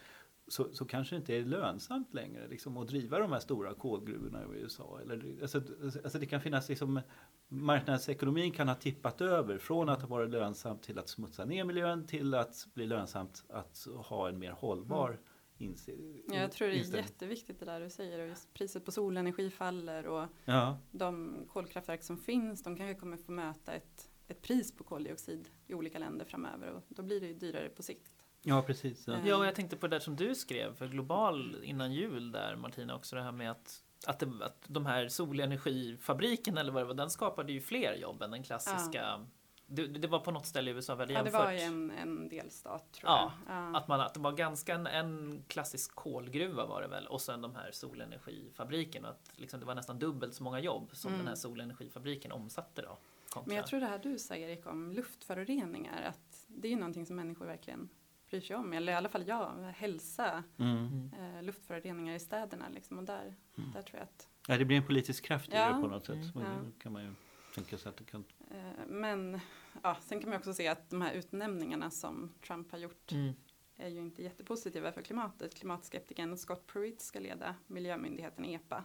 så, 0.49 0.73
så 0.73 0.85
kanske 0.85 1.15
det 1.15 1.19
inte 1.19 1.35
är 1.35 1.45
lönsamt 1.45 2.15
längre 2.15 2.49
liksom, 2.49 2.77
att 2.77 2.89
driva 2.89 3.19
de 3.19 3.33
här 3.33 3.41
stora 3.41 3.75
kolgruvorna 3.75 4.43
i 4.43 4.61
USA. 4.61 5.01
Eller, 5.03 5.37
alltså, 5.43 5.63
alltså, 5.83 6.01
alltså 6.05 6.19
det 6.19 6.27
kan 6.27 6.41
finnas 6.41 6.69
liksom, 6.69 7.01
marknadsekonomin 7.49 8.53
kan 8.53 8.69
ha 8.69 8.75
tippat 8.75 9.21
över 9.21 9.59
från 9.59 9.89
att 9.89 10.01
ha 10.01 10.09
varit 10.09 10.31
lönsamt 10.31 10.83
till 10.83 10.99
att 10.99 11.09
smutsa 11.09 11.45
ner 11.45 11.65
miljön 11.65 12.07
till 12.07 12.35
att 12.35 12.67
bli 12.75 12.87
lönsamt 12.87 13.45
att 13.49 13.87
ha 13.97 14.29
en 14.29 14.39
mer 14.39 14.53
hållbar 14.53 15.19
inse- 15.59 16.23
Ja, 16.29 16.35
jag 16.35 16.53
tror 16.53 16.69
det 16.69 16.75
är 16.75 16.79
inställning. 16.79 17.05
jätteviktigt 17.05 17.61
det 17.61 17.65
där 17.67 17.81
du 17.81 17.91
säger 17.91 18.19
och 18.19 18.27
just 18.29 18.55
priset 18.55 18.85
på 18.85 18.93
solenergi 18.93 19.51
faller 19.51 20.07
och 20.07 20.27
Ja, 20.45 20.79
de 20.91 21.37
kolkraftverk 21.53 22.03
som 22.03 22.17
finns 22.19 22.63
de 22.63 22.77
kanske 22.77 22.95
kommer 23.01 23.17
få 23.17 23.33
möta 23.33 23.73
ett, 23.73 24.11
ett 24.29 24.43
pris 24.43 24.77
på 24.77 24.85
koldioxid 24.85 25.49
i 25.67 25.75
olika 25.75 25.99
länder 25.99 26.25
framöver 26.25 26.73
och 26.73 26.83
då 26.89 27.03
blir 27.03 27.21
det 27.21 27.27
ju 27.27 27.35
dyrare 27.35 27.69
på 27.69 27.83
sikt. 27.83 28.15
ja 28.43 28.63
precis. 28.63 29.07
Ja. 29.07 29.13
Eh. 29.15 29.29
Ja, 29.29 29.37
och 29.37 29.47
jag 29.47 29.55
tänkte 29.55 29.77
på 29.77 29.87
det 29.87 29.97
där 29.97 30.01
som 30.01 30.17
du 30.17 30.35
skrev 30.35 30.75
för 30.75 30.89
Global 30.89 31.57
innan 31.65 31.93
jul 31.93 32.33
där 32.33 32.57
Martina 32.57 32.95
också 32.97 33.17
det 33.17 33.23
här 33.23 33.33
med 33.33 33.51
att 33.51 33.83
att, 34.07 34.19
det, 34.19 34.27
att 34.41 34.57
de 34.67 34.87
här 34.87 35.09
solenergifabriken 35.09 36.59
eller 36.59 36.73
vad 36.73 36.83
det 36.83 36.87
var, 36.87 36.95
den 36.95 37.11
skapade 37.11 37.53
ju 37.53 37.61
fler 37.61 37.95
jobb 37.95 38.23
än 38.23 38.31
den 38.31 38.43
klassiska. 38.43 39.27
Det, 39.67 39.87
det 39.87 40.09
var 40.09 40.19
på 40.19 40.31
något 40.31 40.47
ställe 40.47 40.71
i 40.71 40.75
USA 40.75 40.95
vi 40.95 41.01
hade 41.03 41.13
Ja, 41.13 41.23
det 41.23 41.31
var 41.31 41.53
en, 41.53 41.91
en 41.91 42.29
delstat 42.29 42.93
tror 42.93 43.11
Ja, 43.11 43.33
jag. 43.49 43.57
Ja. 43.57 43.77
Att, 43.79 43.89
man, 43.89 44.01
att 44.01 44.15
det 44.15 44.21
var 44.21 44.33
ganska 44.33 44.75
en, 44.75 44.87
en 44.87 45.43
klassisk 45.49 45.95
kolgruva 45.95 46.67
var 46.67 46.83
det 46.83 46.89
väl 46.89 47.07
och 47.07 47.21
sen 47.21 47.41
de 47.43 47.55
här 47.55 47.71
solenergifabriken. 47.73 49.05
och 49.05 49.11
Att 49.11 49.31
liksom 49.37 49.61
det 49.61 49.67
var 49.67 49.75
nästan 49.75 49.99
dubbelt 49.99 50.35
så 50.35 50.43
många 50.43 50.61
jobb 50.61 50.89
som 50.93 51.09
Mm. 51.09 51.19
den 51.19 51.29
här 51.29 51.35
solenergifabriken 51.35 52.33
omsatte 52.33 52.83
då. 52.83 52.97
kontra- 53.31 53.43
Men 53.49 53.57
jag 53.57 53.67
tror 53.67 53.81
det 53.81 53.87
här 53.87 53.99
du 53.99 54.19
sa 54.19 54.35
Erik 54.37 54.67
om 54.67 54.93
luftföroreningar, 54.93 56.03
att 56.03 56.45
det 56.47 56.69
är 56.69 56.71
ju 56.71 56.77
någonting 56.79 57.07
som 57.07 57.17
människor 57.17 57.47
verkligen 57.47 57.89
bryr 58.31 58.41
sig 58.41 58.57
om. 58.57 58.73
Eller 58.73 58.93
i 58.93 58.97
alla 58.97 59.09
fall 59.09 59.27
jag, 59.27 59.73
hälsa, 59.77 60.45
Mm. 60.59 60.77
Mm. 60.77 61.37
eh, 61.37 61.43
luftföroreningar 61.43 62.15
i 62.15 62.19
städerna 62.19 62.69
liksom. 62.69 62.99
Och 62.99 63.05
där, 63.05 63.35
Mm. 63.59 63.71
där 63.73 63.83
tror 63.83 63.99
jag 63.99 64.03
att 64.05 64.29
Ja, 64.49 64.59
det 64.59 64.65
blir 64.65 64.77
en 64.77 64.87
politisk 64.87 65.25
kraft 65.25 65.49
i 65.49 65.53
Ja. 65.55 65.73
det 65.73 65.81
på 65.83 65.89
något 65.89 66.07
sätt. 66.07 66.35
Mm. 66.35 66.47
Ja. 66.49 66.71
kan 66.79 66.93
man 66.93 67.03
ju 67.05 67.15
tänka 67.55 67.79
sig 67.79 67.89
att 67.89 67.97
det 67.97 68.05
kan... 68.05 68.25
Eh, 68.51 68.87
Men 68.89 69.41
ja, 69.83 69.97
sen 70.01 70.21
kan 70.21 70.31
man 70.31 70.39
också 70.39 70.55
se 70.55 70.69
att 70.69 70.91
de 70.91 71.01
här 71.03 71.13
utnämningarna 71.13 71.91
som 71.91 72.33
Trump 72.47 72.71
har 72.73 72.79
gjort 72.79 73.13
Mm. 73.13 73.33
är 73.77 73.89
ju 73.89 74.01
inte 74.01 74.23
jättepositiva 74.23 74.93
för 74.93 75.03
klimatet. 75.03 75.55
Klimatskeptikern 75.55 76.37
Scott 76.37 76.67
Pruitt 76.67 77.01
ska 77.01 77.21
leda 77.21 77.55
miljömyndigheten 77.67 78.45
EPA. 78.45 78.85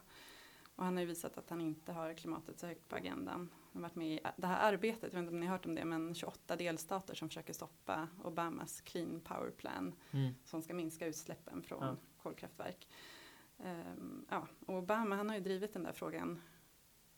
Och 0.76 0.86
han 0.86 0.94
har 0.96 1.02
ju 1.02 1.08
visat 1.08 1.38
att 1.38 1.50
han 1.50 1.62
inte 1.62 1.92
har 1.92 2.14
klimatet 2.14 2.60
så 2.60 2.68
högt 2.68 2.88
på 2.90 2.96
agendan. 2.96 3.50
Han 3.74 3.84
har 3.84 3.90
varit 3.90 3.96
med 3.96 4.08
i 4.14 4.20
det 4.38 4.48
här 4.48 4.74
arbetet, 4.74 5.04
jag 5.04 5.10
vet 5.10 5.18
inte 5.20 5.34
om 5.34 5.40
ni 5.40 5.46
har 5.46 5.54
hört 5.58 5.66
om 5.66 5.76
det, 5.76 5.86
men 5.86 6.16
28 6.16 6.56
delstater 6.56 7.16
som 7.16 7.30
försöker 7.30 7.54
stoppa 7.54 8.08
Obamas 8.24 8.82
Clean 8.82 9.22
Power 9.22 9.52
Plan 9.52 9.96
Mm. 10.12 10.34
som 10.46 10.62
ska 10.62 10.74
minska 10.74 11.06
utsläppen 11.08 11.64
från 11.64 11.84
Ja. 11.86 11.96
kolkraftverk. 12.24 12.88
Ehm, 13.64 14.26
ja, 14.30 14.48
och 14.66 14.74
Obama 14.76 15.16
han 15.16 15.30
har 15.30 15.36
ju 15.36 15.42
drivit 15.44 15.74
den 15.74 15.84
där 15.84 15.94
frågan 15.94 16.42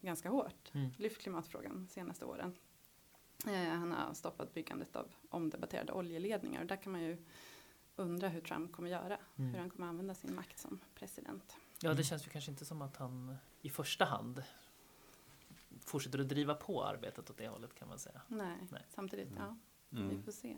ganska 0.01 0.29
hårt, 0.29 0.71
Mm. 0.73 0.89
lyft 0.97 1.21
klimatfrågan 1.21 1.75
de 1.75 1.87
senaste 1.87 2.25
åren. 2.25 2.55
Eh, 3.47 3.69
han 3.69 3.91
har 3.91 4.13
stoppat 4.13 4.53
byggandet 4.53 4.95
av 4.95 5.07
omdebatterade 5.29 5.93
oljeledningar 5.93 6.61
och 6.61 6.67
där 6.67 6.75
kan 6.75 6.91
man 6.91 7.01
ju 7.01 7.17
undra 7.95 8.27
hur 8.27 8.41
Trump 8.41 8.71
kommer 8.71 8.89
göra, 8.89 9.17
Mm. 9.35 9.51
hur 9.53 9.59
han 9.59 9.69
kommer 9.69 9.87
använda 9.87 10.15
sin 10.15 10.35
makt 10.35 10.59
som 10.59 10.79
president. 10.95 11.55
Ja, 11.81 11.93
det 11.93 12.03
känns 12.03 12.25
ju 12.27 12.29
kanske 12.29 12.51
inte 12.51 12.65
som 12.65 12.81
att 12.81 12.97
han 12.97 13.35
i 13.61 13.69
första 13.69 14.05
hand 14.05 14.43
fortsätter 15.85 16.19
att 16.19 16.29
driva 16.29 16.53
på 16.55 16.83
arbetet 16.83 17.29
åt 17.29 17.37
det 17.37 17.47
hållet 17.47 17.75
kan 17.75 17.87
man 17.87 17.99
säga. 17.99 18.21
Nej, 18.27 18.57
Nej. 18.71 18.81
samtidigt, 18.89 19.29
ja, 19.37 19.57
vi 19.89 20.01
Mm. 20.01 20.23
får 20.23 20.31
se. 20.31 20.57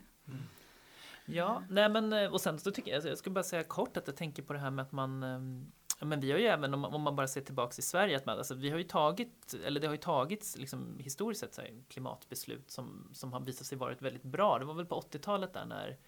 Ja, 1.26 1.62
nej 1.70 1.88
men 1.88 2.12
eh, 2.12 2.32
och 2.32 2.40
sen 2.40 2.58
så 2.58 2.70
tycker 2.70 2.92
jag, 2.92 3.04
jag 3.04 3.18
ska 3.18 3.30
bara 3.30 3.44
säga 3.44 3.64
kort 3.64 3.96
att 3.96 4.06
jag 4.06 4.16
tänker 4.16 4.42
på 4.42 4.52
det 4.52 4.58
här 4.58 4.70
med 4.70 4.82
att 4.82 4.92
man 4.92 5.22
ehm, 5.22 5.72
men 6.00 6.20
vi 6.20 6.32
har 6.32 6.38
ju 6.38 6.46
även 6.46 6.74
om, 6.74 6.84
om 6.84 7.02
man 7.02 7.16
bara 7.16 7.26
ser 7.28 7.40
tillbaks 7.40 7.78
i 7.78 7.82
Sverige 7.82 8.16
att 8.16 8.26
man, 8.26 8.38
alltså, 8.38 8.54
vi 8.54 8.70
har 8.70 8.78
ju 8.78 8.84
tagit 8.84 9.54
eller 9.64 9.80
det 9.80 9.86
har 9.86 9.94
ju 9.94 10.00
tagits 10.00 10.56
liksom 10.56 10.98
historiskt 10.98 11.40
sett 11.40 11.54
så 11.54 11.60
här, 11.60 11.82
klimatbeslut 11.88 12.70
som, 12.70 13.08
som 13.12 13.32
har 13.32 13.40
visat 13.40 13.66
sig 13.66 13.78
varit 13.78 14.02
väldigt 14.02 14.22
bra. 14.22 14.58
Det 14.58 14.64
var 14.64 14.74
väl 14.74 14.86
på 14.86 15.00
80-talet 15.00 15.52
där 15.52 15.64
när 15.64 15.98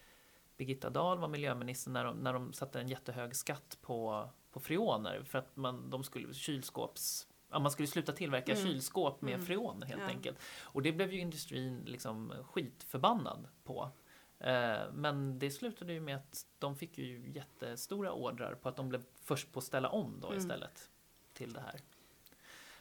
Birgitta 0.57 0.91
Dahl 0.91 1.19
var 1.19 1.29
miljöminister 1.29 1.91
när 1.91 2.05
de, 2.05 2.17
när 2.17 2.33
de 2.33 2.53
satte 2.53 2.81
en 2.81 2.89
jättehög 2.89 3.37
skatt 3.37 3.79
på, 3.83 4.29
på 4.51 4.61
freoner 4.61 5.23
för 5.25 5.39
att 5.39 5.57
man, 5.57 5.91
de 5.91 6.05
skulle 6.05 6.35
kylskåps 6.35 7.29
Ja, 7.51 7.59
man 7.59 7.71
skulle 7.71 7.89
sluta 7.89 8.13
tillverka 8.13 8.53
Mm. 8.53 8.65
kylskåp 8.65 9.23
med 9.23 9.35
Mm. 9.35 9.47
freoner 9.47 9.87
helt 9.87 10.03
Ja. 10.03 10.09
enkelt. 10.09 10.39
Och 10.63 10.83
det 10.83 10.93
blev 10.93 11.13
ju 11.13 11.21
industrin 11.21 11.83
liksom 11.87 12.33
skitförbannad 12.51 13.49
på. 13.65 13.91
Eh, 14.39 14.79
Men 14.93 15.39
det 15.39 15.51
slutade 15.51 15.93
ju 15.93 16.01
med 16.01 16.17
att 16.17 16.47
de 16.59 16.77
fick 16.77 16.99
ju 16.99 17.31
jättestora 17.31 18.13
ordrar 18.13 18.55
på 18.55 18.69
att 18.69 18.77
de 18.77 18.89
blev 18.89 19.03
först 19.23 19.53
på 19.53 19.59
att 19.59 19.65
ställa 19.65 19.89
om 19.89 20.19
då 20.21 20.27
Mm. 20.29 20.39
istället 20.39 20.91
till 21.33 21.53
det 21.53 21.61
här. 21.61 21.81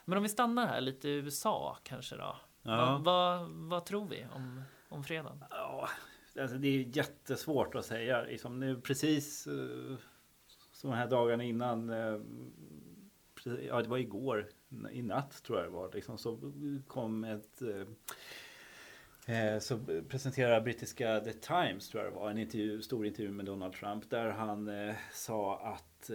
Men 0.06 0.18
om 0.18 0.24
vi 0.24 0.30
stannar 0.30 0.68
här 0.68 0.82
lite 0.82 1.10
i 1.10 1.12
USA 1.12 1.78
kanske 1.84 2.16
då. 2.16 2.38
Ja. 2.62 2.76
Vad, 2.92 3.04
vad, 3.04 3.50
vad 3.50 3.86
tror 3.86 4.06
vi 4.08 4.28
om, 4.36 4.62
om 4.90 5.04
fredagen? 5.04 5.44
Ja, 5.50 5.90
alltså 6.40 6.58
det 6.58 6.68
är 6.68 6.98
jättesvårt 6.98 7.76
att 7.76 7.86
säga. 7.86 8.22
Liksom 8.22 8.60
nu 8.60 8.82
precis 8.82 9.48
uh, 9.48 9.98
de 10.82 10.92
här 10.92 11.08
dagarna 11.08 11.44
innan, 11.44 11.90
uh, 11.90 12.22
ja 13.68 13.82
det 13.82 13.90
var 13.90 13.98
igår, 13.98 14.48
i 14.92 15.02
natt 15.02 15.44
tror 15.44 15.60
jag 15.60 15.68
det 15.68 15.72
var, 15.72 15.92
liksom, 15.94 16.18
så 16.18 16.52
kom 16.88 17.24
ett 17.24 17.62
eh, 17.62 17.88
eh, 19.36 19.60
så 19.60 19.80
presenterade 20.10 20.62
brittiska 20.62 21.20
The 21.20 21.34
Times, 21.34 21.90
tror 21.90 22.04
jag 22.04 22.14
det 22.14 22.20
var, 22.20 22.30
en 22.30 22.38
intervju, 22.38 22.82
stor 22.82 23.06
intervju 23.06 23.32
med 23.32 23.46
Donald 23.46 23.74
Trump 23.74 24.10
där 24.10 24.30
han 24.30 24.68
eh, 24.68 24.96
sa 25.14 25.60
att 25.60 26.12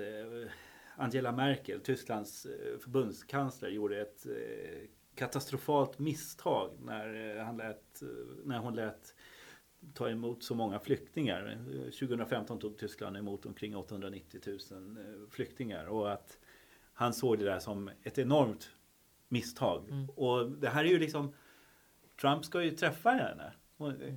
Angela 0.96 1.32
Merkel, 1.32 1.80
Tysklands 1.80 2.46
förbundskansler, 2.80 3.68
gjorde 3.68 4.00
ett 4.00 4.26
katastrofalt 5.14 5.98
misstag 5.98 6.70
när, 6.80 7.38
han 7.38 7.56
lät, 7.56 8.02
när 8.44 8.58
hon 8.58 8.74
lät 8.74 9.14
ta 9.94 10.08
emot 10.08 10.42
så 10.42 10.54
många 10.54 10.78
flyktingar. 10.78 11.58
2015 11.84 12.58
tog 12.58 12.78
Tyskland 12.78 13.16
emot 13.16 13.46
omkring 13.46 13.76
890 13.76 14.40
000 14.46 14.56
eh, 14.98 15.30
flyktingar 15.30 15.86
och 15.86 16.12
att 16.12 16.38
han 17.00 17.12
såg 17.12 17.38
det 17.38 17.44
där 17.44 17.58
som 17.58 17.90
ett 18.02 18.18
enormt 18.18 18.70
misstag. 19.28 19.88
Mm. 19.88 20.10
Och 20.10 20.50
det 20.50 20.68
här 20.68 20.84
är 20.84 20.88
ju 20.88 20.98
liksom 20.98 21.34
Trump 22.20 22.44
ska 22.44 22.62
ju 22.62 22.70
träffa 22.70 23.10
henne. 23.10 23.52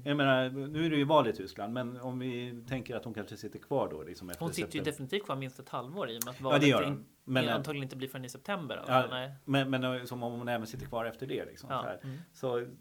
Jag 0.04 0.18
menar, 0.18 0.50
nu 0.50 0.86
är 0.86 0.90
det 0.90 0.96
ju 0.96 1.04
val 1.04 1.28
i 1.28 1.34
Tyskland, 1.34 1.74
men 1.74 2.02
om 2.02 2.20
vi 2.20 2.64
tänker 2.68 2.96
att 2.96 3.06
hon 3.06 3.14
kanske 3.14 3.38
sitter 3.38 3.60
kvar 3.60 3.90
då. 3.90 4.04
Liksom 4.04 4.30
efter 4.30 4.46
hon 4.46 4.54
sitter 4.54 4.62
september. 4.62 4.86
ju 4.86 4.92
definitivt 4.92 5.26
kvar 5.26 5.36
minst 5.36 5.60
ett 5.60 5.70
halvår 5.70 6.10
i 6.10 6.20
och 6.20 6.26
med 6.26 6.32
att 6.32 6.42
valet 6.42 6.68
ja, 6.68 6.84
in, 6.84 7.06
men, 7.24 7.50
antagligen 7.50 7.84
inte 7.84 7.96
blir 7.96 8.08
förrän 8.08 8.26
i 8.26 8.30
september. 8.30 8.78
Alltså. 8.78 9.16
Ja. 9.16 9.30
Men, 9.46 9.70
men 9.70 10.08
som 10.08 10.24
om 10.24 10.34
hon 10.34 10.48
även 10.48 10.68
sitter 10.68 10.86
kvar 10.86 11.06
efter 11.06 11.28
det. 11.28 11.46
Liksom, 11.46 11.70
ja. 11.72 11.98
så, 12.02 12.08
mm. 12.08 12.20
så 12.34 12.76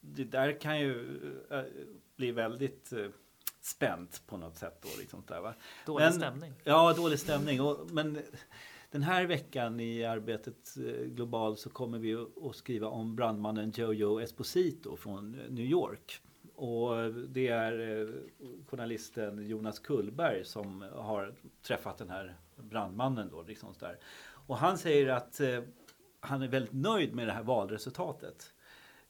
det 0.00 0.24
där 0.24 0.60
kan 0.60 0.80
ju 0.80 1.20
äh, 1.50 1.62
bli 2.16 2.32
väldigt 2.32 2.92
äh, 2.92 3.06
spänt 3.60 4.22
på 4.26 4.36
något 4.36 4.56
sätt. 4.56 4.82
Då, 4.82 4.88
liksom, 4.98 5.22
där, 5.26 5.40
va? 5.40 5.54
Dålig 5.86 6.04
men, 6.04 6.12
stämning. 6.12 6.52
Ja, 6.64 6.92
dålig 6.92 7.18
stämning. 7.18 7.60
Och, 7.60 7.90
men 7.90 8.18
den 8.92 9.02
här 9.02 9.26
veckan 9.26 9.80
i 9.80 10.04
arbetet 10.04 10.76
eh, 10.76 11.04
globalt 11.06 11.58
så 11.58 11.70
kommer 11.70 11.98
vi 11.98 12.14
att 12.14 12.56
skriva 12.56 12.88
om 12.88 13.16
brandmannen 13.16 13.70
Jojo 13.70 14.20
Esposito 14.20 14.96
från 14.96 15.34
eh, 15.34 15.50
New 15.50 15.64
York. 15.64 16.20
Och 16.54 17.00
eh, 17.00 17.08
det 17.08 17.48
är 17.48 18.08
journalisten 18.66 19.46
Jonas 19.46 19.78
Kullberg 19.78 20.44
som 20.44 20.84
har 20.94 21.34
träffat 21.62 21.98
den 21.98 22.10
här 22.10 22.36
brandmannen. 22.56 23.28
Då, 23.30 23.42
liksom 23.42 23.74
där. 23.78 23.98
Och 24.46 24.56
han 24.56 24.78
säger 24.78 25.08
att 25.08 25.40
han 26.20 26.42
är 26.42 26.48
väldigt 26.48 26.72
nöjd 26.72 27.14
med 27.14 27.26
det 27.26 27.32
här 27.32 27.42
valresultatet. 27.42 28.51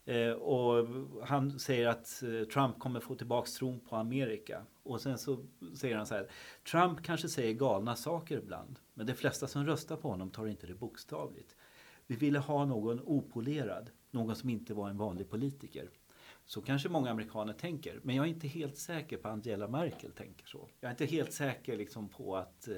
Eh, 0.04 0.30
och 0.30 0.86
han 1.26 1.58
säger 1.58 1.88
att 1.88 2.22
eh, 2.22 2.48
Trump 2.48 2.78
kommer 2.78 3.00
få 3.00 3.14
tillbaks 3.14 3.54
tron 3.54 3.80
på 3.80 3.96
Amerika. 3.96 4.62
Och 4.82 5.00
sen 5.00 5.18
så 5.18 5.46
säger 5.76 5.96
han 5.96 6.06
så 6.06 6.14
här. 6.14 6.30
Trump 6.70 7.02
kanske 7.02 7.28
säger 7.28 7.52
galna 7.54 7.96
saker 7.96 8.38
ibland. 8.38 8.78
Men 8.94 9.06
de 9.06 9.14
flesta 9.14 9.46
som 9.46 9.66
röstar 9.66 9.96
på 9.96 10.08
honom 10.08 10.30
tar 10.30 10.46
inte 10.46 10.66
det 10.66 10.74
bokstavligt. 10.74 11.56
Vi 12.06 12.16
ville 12.16 12.38
ha 12.38 12.64
någon 12.64 13.00
opolerad. 13.04 13.90
Någon 14.10 14.36
som 14.36 14.50
inte 14.50 14.74
var 14.74 14.90
en 14.90 14.96
vanlig 14.96 15.30
politiker. 15.30 15.90
Så 16.44 16.62
kanske 16.62 16.88
många 16.88 17.10
amerikaner 17.10 17.52
tänker. 17.52 18.00
Men 18.02 18.16
jag 18.16 18.24
är 18.24 18.28
inte 18.28 18.48
helt 18.48 18.76
säker 18.76 19.16
på 19.16 19.28
att 19.28 19.34
Angela 19.34 19.68
Merkel 19.68 20.12
tänker 20.12 20.46
så. 20.46 20.68
Jag 20.80 20.88
är 20.88 20.92
inte 20.92 21.04
helt 21.04 21.32
säker 21.32 21.76
liksom 21.76 22.08
på 22.08 22.36
att 22.36 22.68
eh, 22.68 22.74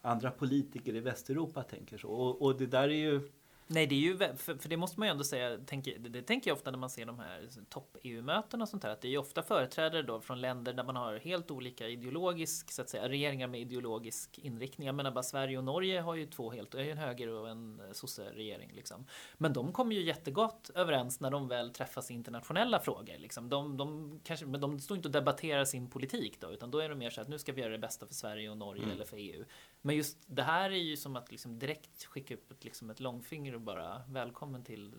andra 0.00 0.30
politiker 0.30 0.94
i 0.94 1.00
Västeuropa 1.00 1.62
tänker 1.62 1.98
så. 1.98 2.08
Och, 2.08 2.42
och 2.42 2.58
det 2.58 2.66
där 2.66 2.88
är 2.88 3.12
ju 3.12 3.30
Nej, 3.72 3.86
det 3.86 3.94
är 3.94 3.98
ju, 3.98 4.18
för, 4.18 4.54
för, 4.54 4.68
det 4.68 4.76
måste 4.76 5.00
man 5.00 5.08
ju 5.08 5.10
ändå 5.10 5.24
säga, 5.24 5.58
tänker, 5.58 5.98
det, 5.98 6.08
det 6.08 6.22
tänker 6.22 6.50
jag 6.50 6.56
ofta 6.56 6.70
när 6.70 6.78
man 6.78 6.90
ser 6.90 7.06
de 7.06 7.18
här 7.18 7.48
topp-EU-mötena 7.68 8.62
och 8.62 8.68
sånt 8.68 8.84
här, 8.84 8.90
att 8.90 9.00
det 9.00 9.08
är 9.08 9.10
ju 9.10 9.18
ofta 9.18 9.42
företrädare 9.42 10.02
då 10.02 10.20
från 10.20 10.40
länder 10.40 10.72
där 10.72 10.84
man 10.84 10.96
har 10.96 11.16
helt 11.16 11.50
olika 11.50 11.88
ideologisk, 11.88 12.70
så 12.72 12.82
att 12.82 12.88
säga, 12.88 13.08
regeringar 13.08 13.48
med 13.48 13.60
ideologisk 13.60 14.38
inriktning. 14.38 14.86
Jag 14.86 14.94
menar 14.94 15.10
bara 15.10 15.22
Sverige 15.22 15.58
och 15.58 15.64
Norge 15.64 16.00
har 16.00 16.14
ju 16.14 16.26
två 16.26 16.50
helt, 16.50 16.74
en 16.74 16.98
höger 16.98 17.28
och 17.28 17.48
en 17.48 17.80
sosse-regering 17.92 18.72
liksom. 18.74 19.06
Men 19.38 19.52
de 19.52 19.72
kommer 19.72 19.94
ju 19.94 20.02
jättegott 20.02 20.70
överens 20.74 21.20
när 21.20 21.30
de 21.30 21.48
väl 21.48 21.70
träffas 21.70 22.10
i 22.10 22.14
internationella 22.14 22.80
frågor 22.80 23.18
liksom. 23.18 23.48
De, 23.48 23.76
de 23.76 24.20
kanske, 24.24 24.46
men 24.46 24.60
de 24.60 24.78
står 24.78 24.96
inte 24.96 25.08
och 25.08 25.12
debatterar 25.12 25.64
sin 25.64 25.90
politik 25.90 26.40
då, 26.40 26.52
utan 26.52 26.70
då 26.70 26.78
är 26.78 26.88
de 26.88 26.98
mer 26.98 27.10
så 27.10 27.20
att 27.20 27.28
nu 27.28 27.38
ska 27.38 27.52
vi 27.52 27.60
göra 27.60 27.72
det 27.72 27.78
bästa 27.78 28.06
för 28.06 28.14
Sverige 28.14 28.50
och 28.50 28.58
Norge 28.58 28.82
mm. 28.82 28.94
eller 28.94 29.04
för 29.04 29.16
EU. 29.16 29.44
Men 29.82 29.96
just 29.96 30.18
det 30.26 30.42
här 30.42 30.70
är 30.70 30.76
ju 30.76 30.96
som 30.96 31.16
att 31.16 31.30
liksom 31.30 31.58
direkt 31.58 32.04
skicka 32.04 32.34
upp 32.34 32.50
ett, 32.50 32.64
liksom 32.64 32.90
ett 32.90 33.00
långfinger 33.00 33.54
och 33.54 33.60
bara 33.60 34.02
välkommen 34.08 34.64
till 34.64 34.94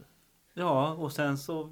Ja, 0.54 0.94
och 0.94 1.12
sen 1.12 1.38
så 1.38 1.70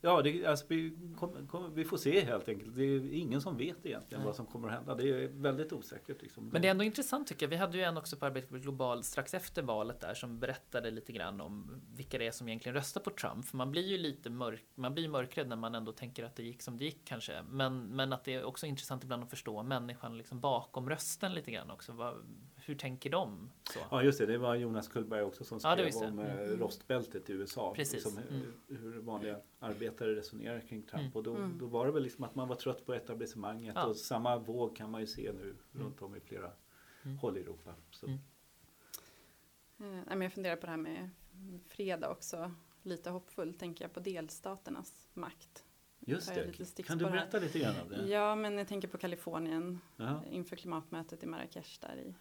Ja, 0.00 0.22
det, 0.22 0.46
alltså, 0.46 0.66
vi, 0.68 0.98
kom, 1.16 1.46
kom, 1.46 1.74
vi 1.74 1.84
får 1.84 1.96
se 1.96 2.20
helt 2.20 2.48
enkelt. 2.48 2.76
Det 2.76 2.82
är 2.82 3.12
ingen 3.12 3.40
som 3.40 3.56
vet 3.56 3.86
egentligen 3.86 4.20
Nej. 4.20 4.26
vad 4.26 4.36
som 4.36 4.46
kommer 4.46 4.68
att 4.68 4.74
hända. 4.74 4.94
Det 4.94 5.08
är 5.08 5.28
väldigt 5.28 5.72
osäkert. 5.72 6.22
Liksom. 6.22 6.48
Men 6.48 6.62
det 6.62 6.68
är 6.68 6.70
ändå 6.70 6.84
intressant 6.84 7.28
tycker 7.28 7.46
jag. 7.46 7.50
Vi 7.50 7.56
hade 7.56 7.76
ju 7.78 7.82
en 7.84 7.96
också 7.96 8.16
på 8.16 8.26
Arbetet 8.26 8.50
Global 8.50 9.02
strax 9.02 9.34
efter 9.34 9.62
valet 9.62 10.00
där 10.00 10.14
som 10.14 10.40
berättade 10.40 10.90
lite 10.90 11.12
grann 11.12 11.40
om 11.40 11.82
vilka 11.94 12.18
det 12.18 12.26
är 12.26 12.30
som 12.30 12.48
egentligen 12.48 12.74
röstar 12.74 13.00
på 13.00 13.10
Trump. 13.10 13.44
För 13.44 13.56
man 13.56 13.70
blir 13.70 13.86
ju 13.86 13.98
lite 13.98 14.30
mörk, 14.30 14.64
man 14.74 14.94
blir 14.94 15.08
mörkrädd 15.08 15.48
när 15.48 15.56
man 15.56 15.74
ändå 15.74 15.92
tänker 15.92 16.24
att 16.24 16.36
det 16.36 16.42
gick 16.42 16.62
som 16.62 16.78
det 16.78 16.84
gick 16.84 17.04
kanske. 17.04 17.42
Men, 17.42 17.82
men 17.82 18.12
att 18.12 18.24
det 18.24 18.34
är 18.34 18.44
också 18.44 18.66
intressant 18.66 19.04
ibland 19.04 19.22
att 19.22 19.30
förstå 19.30 19.62
människan 19.62 20.18
liksom 20.18 20.40
bakom 20.40 20.88
rösten 20.88 21.34
lite 21.34 21.50
grann 21.50 21.70
också. 21.70 21.92
Vad, 21.92 22.14
hur 22.66 22.74
tänker 22.74 23.10
de? 23.10 23.50
Så. 23.72 23.78
Ja 23.90 24.02
just 24.02 24.18
det, 24.18 24.26
det 24.26 24.38
var 24.38 24.54
Jonas 24.54 24.88
Kullberg 24.88 25.22
också 25.22 25.44
som 25.44 25.60
skrev 25.60 25.88
ja, 25.92 26.06
om 26.06 26.18
eh, 26.18 26.32
mm. 26.32 26.58
rostbältet 26.58 27.30
i 27.30 27.32
USA. 27.32 27.74
Precis. 27.74 27.94
Liksom, 27.94 28.18
mm. 28.18 28.52
hur 28.68 29.00
vanliga 29.00 29.40
arbetare 29.58 30.16
resonerar 30.16 30.60
kring 30.60 30.82
Trump. 30.82 31.02
Mm. 31.02 31.12
Och 31.12 31.22
då, 31.22 31.36
mm. 31.36 31.58
då 31.58 31.66
var 31.66 31.86
det 31.86 31.92
väl 31.92 32.02
liksom 32.02 32.24
att 32.24 32.34
man 32.34 32.48
var 32.48 32.56
trött 32.56 32.86
på 32.86 32.94
etablissemanget. 32.94 33.74
Ja. 33.76 33.86
Och 33.86 33.96
samma 33.96 34.38
våg 34.38 34.76
kan 34.76 34.90
man 34.90 35.00
ju 35.00 35.06
se 35.06 35.32
nu 35.32 35.42
mm. 35.42 35.56
runt 35.72 36.02
om 36.02 36.16
i 36.16 36.20
flera 36.20 36.50
mm. 37.04 37.18
håll 37.18 37.38
i 37.38 37.40
Europa. 37.40 37.74
Så. 37.90 38.06
Mm. 39.78 40.22
jag 40.22 40.32
funderar 40.32 40.56
på 40.56 40.66
det 40.66 40.70
här 40.70 40.78
med 40.78 41.10
fredag 41.66 42.10
också. 42.10 42.54
Lite 42.82 43.10
hoppfull 43.10 43.54
tänker 43.54 43.84
jag 43.84 43.92
på 43.92 44.00
delstaternas 44.00 45.08
makt. 45.14 45.64
Just 46.06 46.34
det. 46.34 46.82
Kan 46.82 46.98
du 46.98 47.04
berätta 47.04 47.38
lite 47.38 47.58
grann 47.58 47.74
om 47.82 47.88
det? 47.88 48.06
Ja, 48.06 48.34
men 48.34 48.58
jag 48.58 48.68
tänker 48.68 48.88
på 48.88 48.98
Kalifornien 48.98 49.80
Aha. 49.98 50.24
inför 50.30 50.56
klimatmötet 50.56 51.22
i 51.22 51.26
Marrakesh 51.26 51.80
där 51.80 51.96
i 51.96 52.14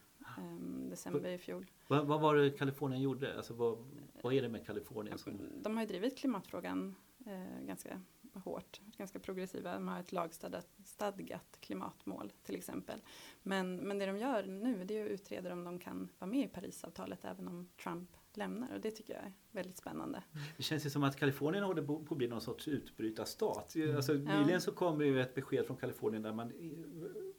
december 0.89 1.30
i 1.30 1.38
fjol. 1.38 1.72
Vad, 1.88 2.08
vad, 2.08 2.22
var 2.22 2.36
det 2.36 2.50
Kalifornien 2.50 3.02
gjorde? 3.02 3.38
Alltså, 3.38 3.54
vad, 3.54 3.78
vad 4.22 4.34
är 4.34 4.41
det 4.41 4.50
med 4.50 4.65
Kalifornien? 4.65 5.17
Som... 5.17 5.39
De 5.62 5.76
har 5.76 5.84
ju 5.84 5.88
drivit 5.88 6.17
klimatfrågan 6.17 6.96
eh, 7.26 7.65
ganska 7.65 8.02
hårt, 8.34 8.82
ganska 8.98 9.19
progressiva. 9.19 9.74
De 9.74 9.88
har 9.88 10.00
ett 10.00 10.12
lagstadgat 10.12 11.58
klimatmål 11.60 12.32
till 12.43 12.56
exempel. 12.56 13.02
Men, 13.43 13.76
men 13.76 14.00
det 14.00 14.06
de 14.06 14.17
gör 14.17 14.43
nu 14.43 14.84
det 14.84 14.98
är 14.98 15.06
att 15.06 15.12
utreda 15.12 15.54
om 15.54 15.63
de 15.63 15.80
kan 15.80 16.10
vara 16.19 16.32
med 16.32 16.46
i 16.46 16.48
Parisavtalet 16.48 17.26
även 17.26 17.48
om 17.48 17.69
Trump 17.84 18.10
lämnar 18.34 18.74
och 18.74 18.82
det 18.82 18.91
tycker 18.91 19.13
jag 19.13 19.24
är 19.24 19.34
väldigt 19.52 19.78
spännande. 19.78 20.24
Det 20.58 20.63
känns 20.63 20.86
ju 20.86 20.89
som 20.89 21.04
att 21.04 21.15
Kalifornien 21.15 21.63
håller 21.63 21.82
på 21.82 22.06
att 22.10 22.17
bli 22.17 22.28
någon 22.28 22.41
sorts 22.41 22.67
utbrytarstat. 22.67 23.76
Mm. 23.76 23.96
Alltså, 23.96 24.13
nyligen 24.13 24.62
så 24.62 24.72
kom 24.72 25.02
ju 25.02 25.22
ett 25.22 25.36
besked 25.36 25.65
från 25.65 25.78
Kalifornien 25.78 26.24
där 26.24 26.34
man, 26.34 26.52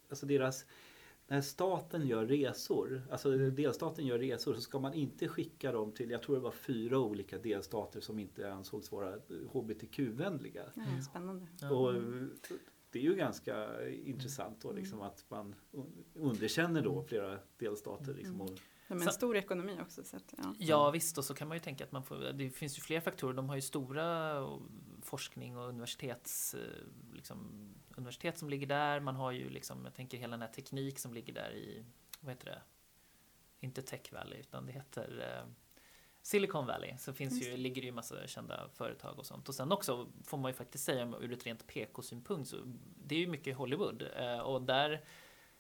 alltså 0.08 0.26
deras 0.26 0.66
när 1.26 1.40
staten 1.40 2.06
gör 2.06 2.26
resor, 2.26 3.02
alltså 3.10 3.36
delstaten 3.36 4.06
gör 4.06 4.18
resor 4.18 4.54
så 4.54 4.60
ska 4.60 4.78
man 4.78 4.94
inte 4.94 5.28
skicka 5.28 5.72
dem 5.72 5.92
till, 5.92 6.10
jag 6.10 6.22
tror 6.22 6.36
det 6.36 6.42
var 6.42 6.50
fyra 6.50 6.98
olika 6.98 7.38
delstater 7.38 8.00
som 8.00 8.18
inte 8.18 8.52
ansågs 8.52 8.92
vara 8.92 9.18
HBTQ-vänliga. 9.52 10.64
Mm. 10.76 11.02
Spännande. 11.02 11.46
Och 11.70 11.94
det 12.90 12.98
är 12.98 13.02
ju 13.02 13.14
ganska 13.14 13.88
intressant 13.90 14.60
då 14.60 14.72
liksom 14.72 14.98
mm. 14.98 15.10
att 15.10 15.24
man 15.28 15.54
underkänner 16.14 16.82
då 16.82 17.02
flera 17.02 17.38
delstater. 17.58 18.14
Liksom, 18.14 18.40
och, 18.40 18.60
de 18.88 19.02
är 19.02 19.06
en 19.06 19.12
stor 19.12 19.36
ekonomi 19.36 19.78
också. 19.82 20.04
Så 20.04 20.16
att, 20.16 20.34
ja. 20.36 20.54
ja 20.58 20.90
visst 20.90 21.18
och 21.18 21.24
så 21.24 21.34
kan 21.34 21.48
man 21.48 21.56
ju 21.56 21.60
tänka 21.60 21.84
att 21.84 21.92
man 21.92 22.04
får, 22.04 22.32
det 22.32 22.50
finns 22.50 22.78
ju 22.78 22.82
fler 22.82 23.00
faktorer. 23.00 23.34
De 23.34 23.48
har 23.48 23.56
ju 23.56 23.62
stora 23.62 24.40
forskning 25.02 25.56
och 25.56 25.68
universitets 25.68 26.56
liksom, 27.12 27.68
universitet 27.96 28.38
som 28.38 28.50
ligger 28.50 28.66
där. 28.66 29.00
Man 29.00 29.16
har 29.16 29.32
ju 29.32 29.48
liksom, 29.48 29.84
jag 29.84 29.94
tänker 29.94 30.18
hela 30.18 30.30
den 30.30 30.42
här 30.42 30.52
teknik 30.52 30.98
som 30.98 31.14
ligger 31.14 31.32
där 31.32 31.50
i, 31.54 31.84
vad 32.20 32.32
heter 32.32 32.46
det? 32.46 32.62
Inte 33.60 33.82
Tech 33.82 34.12
Valley 34.12 34.40
utan 34.40 34.66
det 34.66 34.72
heter 34.72 35.38
eh, 35.38 35.50
Silicon 36.22 36.66
Valley. 36.66 36.96
Så 36.98 37.12
finns 37.12 37.42
ju, 37.42 37.56
ligger 37.56 37.82
det 37.82 37.86
ju 37.86 37.92
massa 37.92 38.26
kända 38.26 38.68
företag 38.68 39.18
och 39.18 39.26
sånt. 39.26 39.48
Och 39.48 39.54
sen 39.54 39.72
också 39.72 40.08
får 40.24 40.38
man 40.38 40.50
ju 40.50 40.54
faktiskt 40.54 40.84
säga 40.84 41.14
ur 41.20 41.32
ett 41.32 41.46
rent 41.46 41.66
PK-synpunkt 41.66 42.48
så 42.48 42.56
det 43.04 43.14
är 43.14 43.18
ju 43.18 43.26
mycket 43.26 43.56
Hollywood 43.56 44.02
eh, 44.16 44.38
och 44.38 44.62
där 44.62 45.04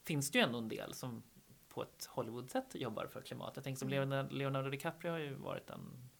finns 0.02 0.30
det 0.30 0.38
ju 0.38 0.44
ändå 0.44 0.58
en 0.58 0.68
del 0.68 0.94
som 0.94 1.22
på 1.68 1.82
ett 1.82 2.04
Hollywood-sätt 2.10 2.74
jobbar 2.74 3.06
för 3.06 3.20
klimat. 3.20 3.52
Jag 3.54 3.64
tänker 3.64 3.78
som 3.78 3.92
mm. 3.92 4.28
Leonardo 4.28 4.70
DiCaprio 4.70 5.10
har 5.10 5.18
ju 5.18 5.34
varit 5.34 5.70
en 5.70 6.10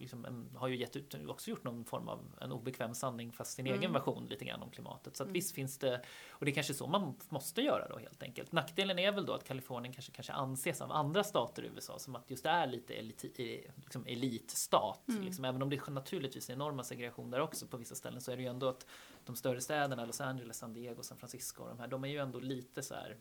liksom 0.00 0.24
en, 0.24 0.50
har 0.56 0.68
ju 0.68 0.76
gett 0.76 0.96
ut, 0.96 1.14
också 1.28 1.50
gjort 1.50 1.64
någon 1.64 1.84
form 1.84 2.08
av 2.08 2.20
en 2.40 2.52
obekväm 2.52 2.94
sanning 2.94 3.32
fast 3.32 3.52
sin 3.52 3.66
Mm. 3.66 3.78
egen 3.78 3.92
version 3.92 4.26
lite 4.26 4.44
grann 4.44 4.62
om 4.62 4.70
klimatet. 4.70 5.16
Så 5.16 5.22
att 5.22 5.26
Mm. 5.26 5.32
visst 5.32 5.54
finns 5.54 5.78
det, 5.78 6.02
och 6.30 6.44
det 6.44 6.50
är 6.50 6.54
kanske 6.54 6.74
så 6.74 6.86
man 6.86 7.14
måste 7.28 7.62
göra 7.62 7.88
då 7.88 7.98
helt 7.98 8.22
enkelt. 8.22 8.52
Nackdelen 8.52 8.98
är 8.98 9.12
väl 9.12 9.26
då 9.26 9.32
att 9.32 9.44
Kalifornien 9.44 9.94
kanske, 9.94 10.12
kanske 10.12 10.32
anses 10.32 10.80
av 10.80 10.92
andra 10.92 11.24
stater 11.24 11.62
i 11.64 11.66
USA 11.74 11.98
som 11.98 12.16
att 12.16 12.30
just 12.30 12.42
det 12.42 12.50
är 12.50 12.66
lite 12.66 12.94
elit, 12.94 13.24
eh, 13.24 13.46
liksom 13.76 14.06
elitstat. 14.06 15.08
Mm. 15.08 15.22
Liksom, 15.22 15.44
även 15.44 15.62
om 15.62 15.70
det 15.70 15.76
är 15.76 15.90
naturligtvis 15.90 16.50
är 16.50 16.54
enorma 16.54 16.84
segregation 16.84 17.30
där 17.30 17.40
också 17.40 17.66
på 17.66 17.76
vissa 17.76 17.94
ställen 17.94 18.20
så 18.20 18.32
är 18.32 18.36
det 18.36 18.42
ju 18.42 18.48
ändå 18.48 18.68
att 18.68 18.86
de 19.24 19.36
större 19.36 19.60
städerna, 19.60 20.04
Los 20.04 20.20
Angeles, 20.20 20.58
San 20.58 20.72
Diego, 20.72 21.02
San 21.02 21.18
Francisco 21.18 21.62
och 21.62 21.68
de 21.68 21.78
här, 21.78 21.88
de 21.88 22.04
är 22.04 22.08
ju 22.08 22.18
ändå 22.18 22.40
lite 22.40 22.82
så 22.82 22.94
här 22.94 23.16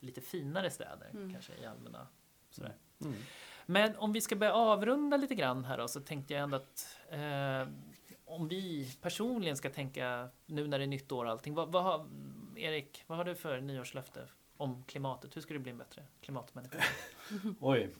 lite 0.00 0.20
finare 0.20 0.70
städer 0.70 1.10
Mm. 1.10 1.32
kanske 1.32 1.52
i 1.62 1.66
allmänna 1.66 2.06
sådär. 2.50 2.76
Men 3.66 3.96
om 3.96 4.12
vi 4.12 4.20
ska 4.20 4.36
börja 4.36 4.52
avrunda 4.54 5.16
lite 5.16 5.34
grann 5.34 5.64
här 5.64 5.78
då 5.78 5.88
så 5.88 6.00
tänkte 6.00 6.34
jag 6.34 6.42
ändå 6.42 6.56
att 6.56 6.98
eh, 7.10 7.68
om 8.24 8.48
vi 8.48 8.92
personligen 9.00 9.56
ska 9.56 9.70
tänka 9.70 10.28
nu 10.46 10.66
när 10.66 10.78
det 10.78 10.84
är 10.84 10.88
nytt 10.88 11.12
år 11.12 11.24
och 11.24 11.30
allting. 11.30 11.54
Vad, 11.54 11.72
vad 11.72 11.82
har, 11.82 12.06
Erik, 12.56 13.04
vad 13.06 13.18
har 13.18 13.24
du 13.24 13.34
för 13.34 13.60
nyårslöfte 13.60 14.28
om 14.56 14.84
klimatet? 14.84 15.36
Hur 15.36 15.40
ska 15.40 15.54
du 15.54 15.60
bli 15.60 15.70
en 15.70 15.78
bättre 15.78 16.02
klimatmänniska? 16.20 16.84
Oj. 17.60 17.90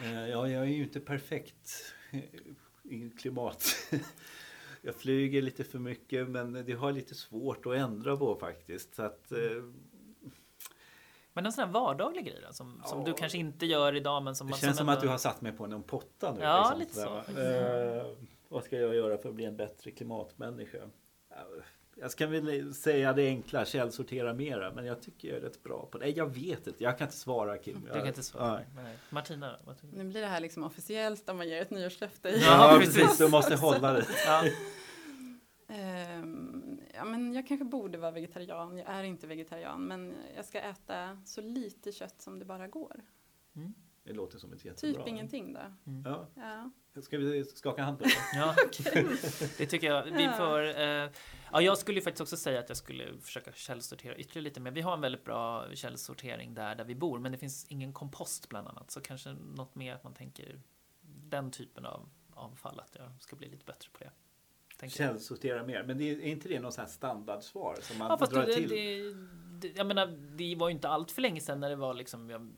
Eh, 0.00 0.28
Ja, 0.28 0.48
jag 0.48 0.62
är 0.62 0.64
ju 0.64 0.82
inte 0.82 1.00
perfekt 1.00 1.94
eh, 2.10 2.20
i 2.82 3.10
klimat. 3.18 3.64
Jag 4.82 4.94
flyger 4.94 5.42
lite 5.42 5.64
för 5.64 5.78
mycket 5.78 6.28
men 6.28 6.52
det 6.52 6.72
har 6.72 6.88
jag 6.88 6.94
lite 6.94 7.14
svårt 7.14 7.66
att 7.66 7.74
ändra 7.74 8.16
på 8.16 8.36
faktiskt. 8.36 8.94
Så 8.94 9.02
att, 9.02 9.32
eh, 9.32 9.38
men 11.36 11.46
en 11.46 11.52
sån 11.52 11.64
här 11.64 11.72
vardaglig 11.72 12.24
grej 12.26 12.38
då, 12.46 12.52
som, 12.52 12.82
som 12.84 12.98
Ja. 12.98 13.04
du 13.06 13.12
kanske 13.14 13.38
inte 13.38 13.66
gör 13.66 13.96
idag 13.96 14.22
men 14.22 14.34
som 14.34 14.46
det 14.46 14.50
man 14.50 14.58
känns 14.58 14.76
som 14.76 14.88
ändå- 14.88 14.96
att 14.98 15.02
du 15.02 15.08
har 15.08 15.18
satt 15.18 15.40
mig 15.40 15.52
på 15.52 15.66
någon 15.66 15.82
potta 15.82 16.32
nu. 16.32 16.40
Ja, 16.42 16.74
liksom, 16.78 16.80
lite 16.80 16.94
så 16.94 17.40
va? 17.40 17.42
Eh, 17.98 18.06
vad 18.48 18.64
ska 18.64 18.76
jag 18.78 18.94
göra 18.94 19.18
för 19.18 19.28
att 19.28 19.34
bli 19.34 19.44
en 19.44 19.56
bättre 19.56 19.90
klimatmänniska? 19.90 20.78
Ja, 21.30 21.36
Jag 21.96 22.10
ska 22.10 22.26
väl 22.26 22.74
säga 22.74 23.12
det 23.12 23.26
enkla, 23.26 23.64
källsortera 23.64 24.34
mera, 24.34 24.72
men 24.72 24.84
jag 24.86 25.02
tycker 25.02 25.28
jag 25.28 25.36
är 25.36 25.40
rätt 25.40 25.62
bra 25.62 25.88
på 25.90 25.98
det. 25.98 26.04
Nej, 26.04 26.14
jag 26.16 26.34
vet 26.34 26.66
inte, 26.66 26.84
jag 26.84 26.98
kan 26.98 27.06
inte 27.06 27.16
svara 27.18 27.58
Kim. 27.58 27.82
Du 27.84 27.98
kan 27.98 28.06
inte 28.06 28.22
svara. 28.22 28.52
Nej. 28.54 28.66
Nej. 28.76 28.96
Martina, 29.10 29.56
vad 29.64 29.76
tycker 29.80 29.96
du? 29.96 30.02
Nu 30.02 30.10
blir 30.10 30.20
det 30.20 30.26
här 30.26 30.40
liksom 30.40 30.64
officiellt 30.64 31.28
om 31.28 31.36
man 31.36 31.48
ger 31.48 31.62
ett 31.62 31.70
nyårslöfte. 31.70 32.28
Ja, 32.28 32.72
Ja, 32.72 32.78
precis. 32.78 32.94
precis, 33.02 33.18
du 33.18 33.28
måste 33.28 33.56
hålla 33.56 33.92
det. 33.92 34.06
Ja. 34.26 34.44
Ehm, 35.74 36.80
ja, 36.94 37.04
men 37.04 37.32
jag 37.32 37.46
kanske 37.46 37.64
borde 37.64 37.98
vara 37.98 38.10
vegetarian. 38.10 38.78
Jag 38.78 38.88
är 38.88 39.02
inte 39.02 39.26
vegetarian, 39.26 39.86
men 39.86 40.14
jag 40.36 40.44
ska 40.44 40.60
äta 40.60 41.18
så 41.24 41.40
lite 41.40 41.92
kött 41.92 42.20
som 42.22 42.38
det 42.38 42.44
bara 42.44 42.68
går. 42.68 43.04
Det 44.04 44.12
låter 44.12 44.38
som 44.38 44.52
ett 44.52 44.64
jättebra. 44.64 44.98
Typ 44.98 45.08
ingenting 45.08 45.52
då. 45.52 45.60
Ja. 46.04 46.28
Ja. 46.34 46.70
Ska 47.02 47.18
vi 47.18 47.44
skaka 47.44 47.82
hand 47.82 47.98
på 47.98 48.04
det? 48.04 48.10
Ja, 48.34 48.54
det 49.58 49.66
tycker 49.66 49.86
jag. 49.86 50.02
Vi 50.04 50.28
får, 50.28 50.80
eh, 50.80 51.10
ja, 51.52 51.60
jag 51.60 51.78
skulle 51.78 51.98
ju 51.98 52.02
faktiskt 52.04 52.20
också 52.20 52.36
säga 52.36 52.60
att 52.60 52.68
jag 52.68 52.76
skulle 52.76 53.20
försöka 53.20 53.52
källsortera 53.52 54.16
ytterligare 54.16 54.44
lite 54.44 54.60
mer. 54.60 54.70
Vi 54.70 54.80
har 54.80 54.94
en 54.94 55.00
väldigt 55.00 55.24
bra 55.24 55.74
källsortering 55.74 56.54
där, 56.54 56.74
där 56.74 56.84
vi 56.84 56.94
bor, 56.94 57.18
men 57.18 57.32
det 57.32 57.38
finns 57.38 57.66
ingen 57.68 57.92
kompost 57.92 58.48
bland 58.48 58.68
annat. 58.68 58.90
Så 58.90 59.00
kanske 59.00 59.32
något 59.32 59.74
mer 59.74 59.94
att 59.94 60.04
man 60.04 60.14
tänker 60.14 60.60
den 61.02 61.50
typen 61.50 61.86
av 61.86 62.08
avfall, 62.30 62.80
att 62.80 62.96
jag 62.98 63.22
ska 63.22 63.36
bli 63.36 63.48
lite 63.48 63.64
bättre 63.64 63.88
på 63.92 63.98
det. 63.98 64.10
Källsortera 64.90 65.62
mer. 65.62 65.82
Men 65.82 65.98
det 65.98 66.10
är 66.10 66.20
inte 66.20 66.48
det 66.48 66.76
här 66.76 66.86
standardsvar 66.86 67.76
som 67.80 67.98
man 67.98 68.10
Ja, 68.10 68.18
fast 68.18 68.32
drar 68.32 68.46
det, 68.46 68.54
till? 68.54 68.68
det, 68.68 69.14
det, 69.68 69.76
jag 69.76 69.86
menar, 69.86 70.06
det 70.36 70.54
var 70.56 70.68
ju 70.68 70.74
inte 70.74 70.88
allt 70.88 71.10
för 71.10 71.22
länge 71.22 71.40
sedan 71.40 71.60
när 71.60 71.70
det 71.70 71.76
var 71.76 71.94
liksom, 71.94 72.30
jag, 72.30 72.52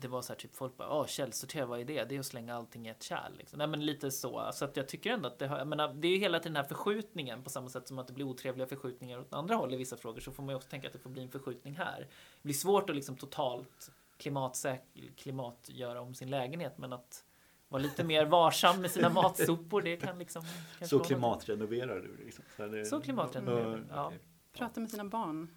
det 0.00 0.08
var 0.08 0.22
så 0.22 0.32
här 0.32 0.38
typ 0.38 0.56
folk 0.56 0.76
bara, 0.76 0.98
åh 1.00 1.06
källsortera, 1.06 1.66
vad 1.66 1.80
är 1.80 1.84
det? 1.84 2.04
Det 2.04 2.16
är 2.16 2.20
att 2.20 2.26
slänga 2.26 2.54
allting 2.54 2.86
i 2.86 2.90
ett 2.90 3.02
kärl. 3.02 3.32
Liksom. 3.38 3.58
Nej 3.58 3.66
men 3.66 3.86
lite 3.86 4.10
så. 4.10 4.50
Så 4.52 4.64
att 4.64 4.76
jag 4.76 4.88
tycker 4.88 5.10
ändå 5.10 5.28
att 5.28 5.38
det 5.38 5.46
har, 5.46 5.58
jag 5.58 5.68
menar, 5.68 5.94
det 5.94 6.08
är 6.08 6.12
ju 6.12 6.18
hela 6.18 6.38
tiden 6.38 6.52
den 6.52 6.62
här 6.62 6.68
förskjutningen 6.68 7.42
på 7.42 7.50
samma 7.50 7.68
sätt 7.68 7.88
som 7.88 7.98
att 7.98 8.06
det 8.06 8.12
blir 8.12 8.24
otrevliga 8.24 8.66
förskjutningar 8.66 9.18
åt 9.18 9.32
andra 9.32 9.54
håll 9.54 9.74
i 9.74 9.76
vissa 9.76 9.96
frågor 9.96 10.20
så 10.20 10.32
får 10.32 10.42
man 10.42 10.52
ju 10.52 10.56
också 10.56 10.68
tänka 10.68 10.86
att 10.86 10.92
det 10.92 10.98
får 10.98 11.10
bli 11.10 11.22
en 11.22 11.30
förskjutning 11.30 11.76
här. 11.76 12.00
Det 12.00 12.42
blir 12.42 12.54
svårt 12.54 12.90
att 12.90 12.96
liksom 12.96 13.16
totalt 13.16 13.90
klimatsäk, 14.16 14.82
klimatgöra 15.16 16.00
om 16.00 16.14
sin 16.14 16.30
lägenhet 16.30 16.78
men 16.78 16.92
att 16.92 17.24
vara 17.70 17.82
lite 17.82 18.04
mer 18.04 18.26
varsam 18.26 18.80
med 18.80 18.90
sina 18.90 19.08
matsopor 19.08 19.82
det 19.82 19.96
kan 19.96 20.18
liksom 20.18 20.42
Så 20.82 20.98
klimatrenoverar 20.98 22.00
du? 22.00 22.24
Liksom. 22.24 22.44
Så, 22.56 22.66
det, 22.66 22.84
Så 22.84 23.00
klimatrenoverar 23.00 23.76
du, 23.76 23.84
ja. 23.90 24.12
Prata 24.52 24.80
med 24.80 24.90
sina 24.90 25.04
barn. 25.04 25.50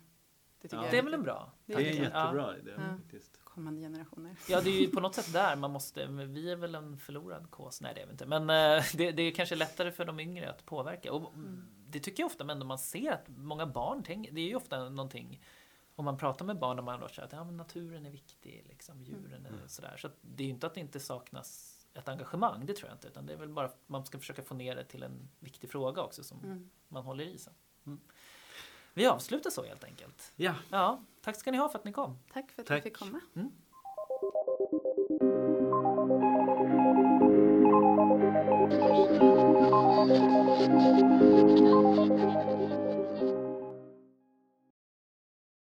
Det 0.61 0.73
Ja. 0.73 0.83
jag 0.83 0.91
Det 0.91 0.97
är 0.97 1.03
väl 1.03 1.13
en 1.13 1.23
bra 1.23 1.51
Det 1.65 1.75
Det 1.75 1.81
är 1.81 1.85
tanke. 1.85 2.05
en 2.05 2.11
Ja. 2.13 2.23
jättebra 2.25 2.57
idé 2.57 2.71
Ja. 2.77 2.97
faktiskt. 2.97 3.39
kommande 3.43 3.81
generationer. 3.81 4.35
Ja, 4.49 4.61
det 4.61 4.69
är 4.69 4.81
ju 4.81 4.87
på 4.87 4.99
något 4.99 5.15
sätt 5.15 5.33
där 5.33 5.55
man 5.55 5.71
måste. 5.71 6.07
Vi 6.07 6.51
är 6.51 6.55
väl 6.55 6.75
en 6.75 6.97
förlorad 6.97 7.51
kås. 7.51 7.81
Nej, 7.81 7.91
det 7.95 8.01
är 8.01 8.05
vi 8.05 8.11
inte. 8.11 8.25
Men 8.25 8.41
eh, 8.49 8.83
det, 8.93 9.11
det 9.11 9.21
är 9.23 9.31
kanske 9.31 9.55
lättare 9.55 9.91
för 9.91 10.05
de 10.05 10.19
yngre 10.19 10.49
att 10.49 10.65
påverka. 10.65 11.13
Och 11.13 11.33
det 11.87 11.99
tycker 11.99 12.23
jag 12.23 12.27
ofta, 12.27 12.43
men 12.43 12.67
man 12.67 12.79
ser 12.79 13.11
att 13.11 13.25
många 13.27 13.65
barn 13.65 14.03
tänker. 14.03 14.31
Det 14.31 14.41
är 14.41 14.47
ju 14.47 14.55
ofta 14.55 14.89
någonting. 14.89 15.41
Om 15.95 16.05
man 16.05 16.17
pratar 16.17 16.45
med 16.45 16.59
barn 16.59 16.79
och 16.79 16.85
man 16.85 16.99
då 16.99 17.07
säger 17.07 17.23
att 17.25 17.31
ja, 17.33 17.43
men 17.43 17.57
naturen 17.57 18.05
är 18.05 18.09
viktig, 18.11 18.65
liksom, 18.69 19.03
djuren 19.03 19.45
är 19.45 19.67
sådär. 19.67 19.97
Så 19.97 20.09
det 20.21 20.43
är 20.43 20.45
ju 20.47 20.53
inte 20.53 20.67
att 20.67 20.73
det 20.73 20.79
inte 20.79 20.99
saknas 20.99 21.72
ett 21.93 22.07
engagemang, 22.07 22.65
det 22.65 22.73
tror 22.73 22.89
jag 22.89 22.95
inte. 22.95 23.07
Utan 23.07 23.25
det 23.25 23.33
är 23.33 23.37
väl 23.37 23.49
bara 23.49 23.65
att 23.65 23.79
man 23.87 24.05
ska 24.05 24.19
försöka 24.19 24.43
få 24.43 24.55
ner 24.55 24.75
det 24.75 24.83
till 24.85 25.03
en 25.03 25.29
viktig 25.39 25.69
fråga 25.71 26.01
också 26.03 26.23
som 26.23 26.39
Mm. 26.43 26.69
man 26.87 27.03
håller 27.03 27.23
i 27.25 27.37
sig. 27.37 27.53
Mm. 27.85 27.99
Vi 28.93 29.05
avslutar 29.07 29.49
så 29.49 29.63
helt 29.63 29.83
enkelt. 29.83 30.31
Ja, 30.35 30.55
Ja, 30.69 31.03
tack 31.21 31.35
ska 31.35 31.51
ni 31.51 31.57
ha 31.57 31.69
för 31.69 31.79
att 31.79 31.85
ni 31.85 31.93
kom. 31.93 32.19
Tack 32.33 32.51
för 32.51 32.61
att 32.61 32.67
Tack. 32.67 32.77
jag 32.77 32.83
fick 32.83 32.97
komma. 32.97 33.19
Thank 33.33 33.53
you. 42.51 42.62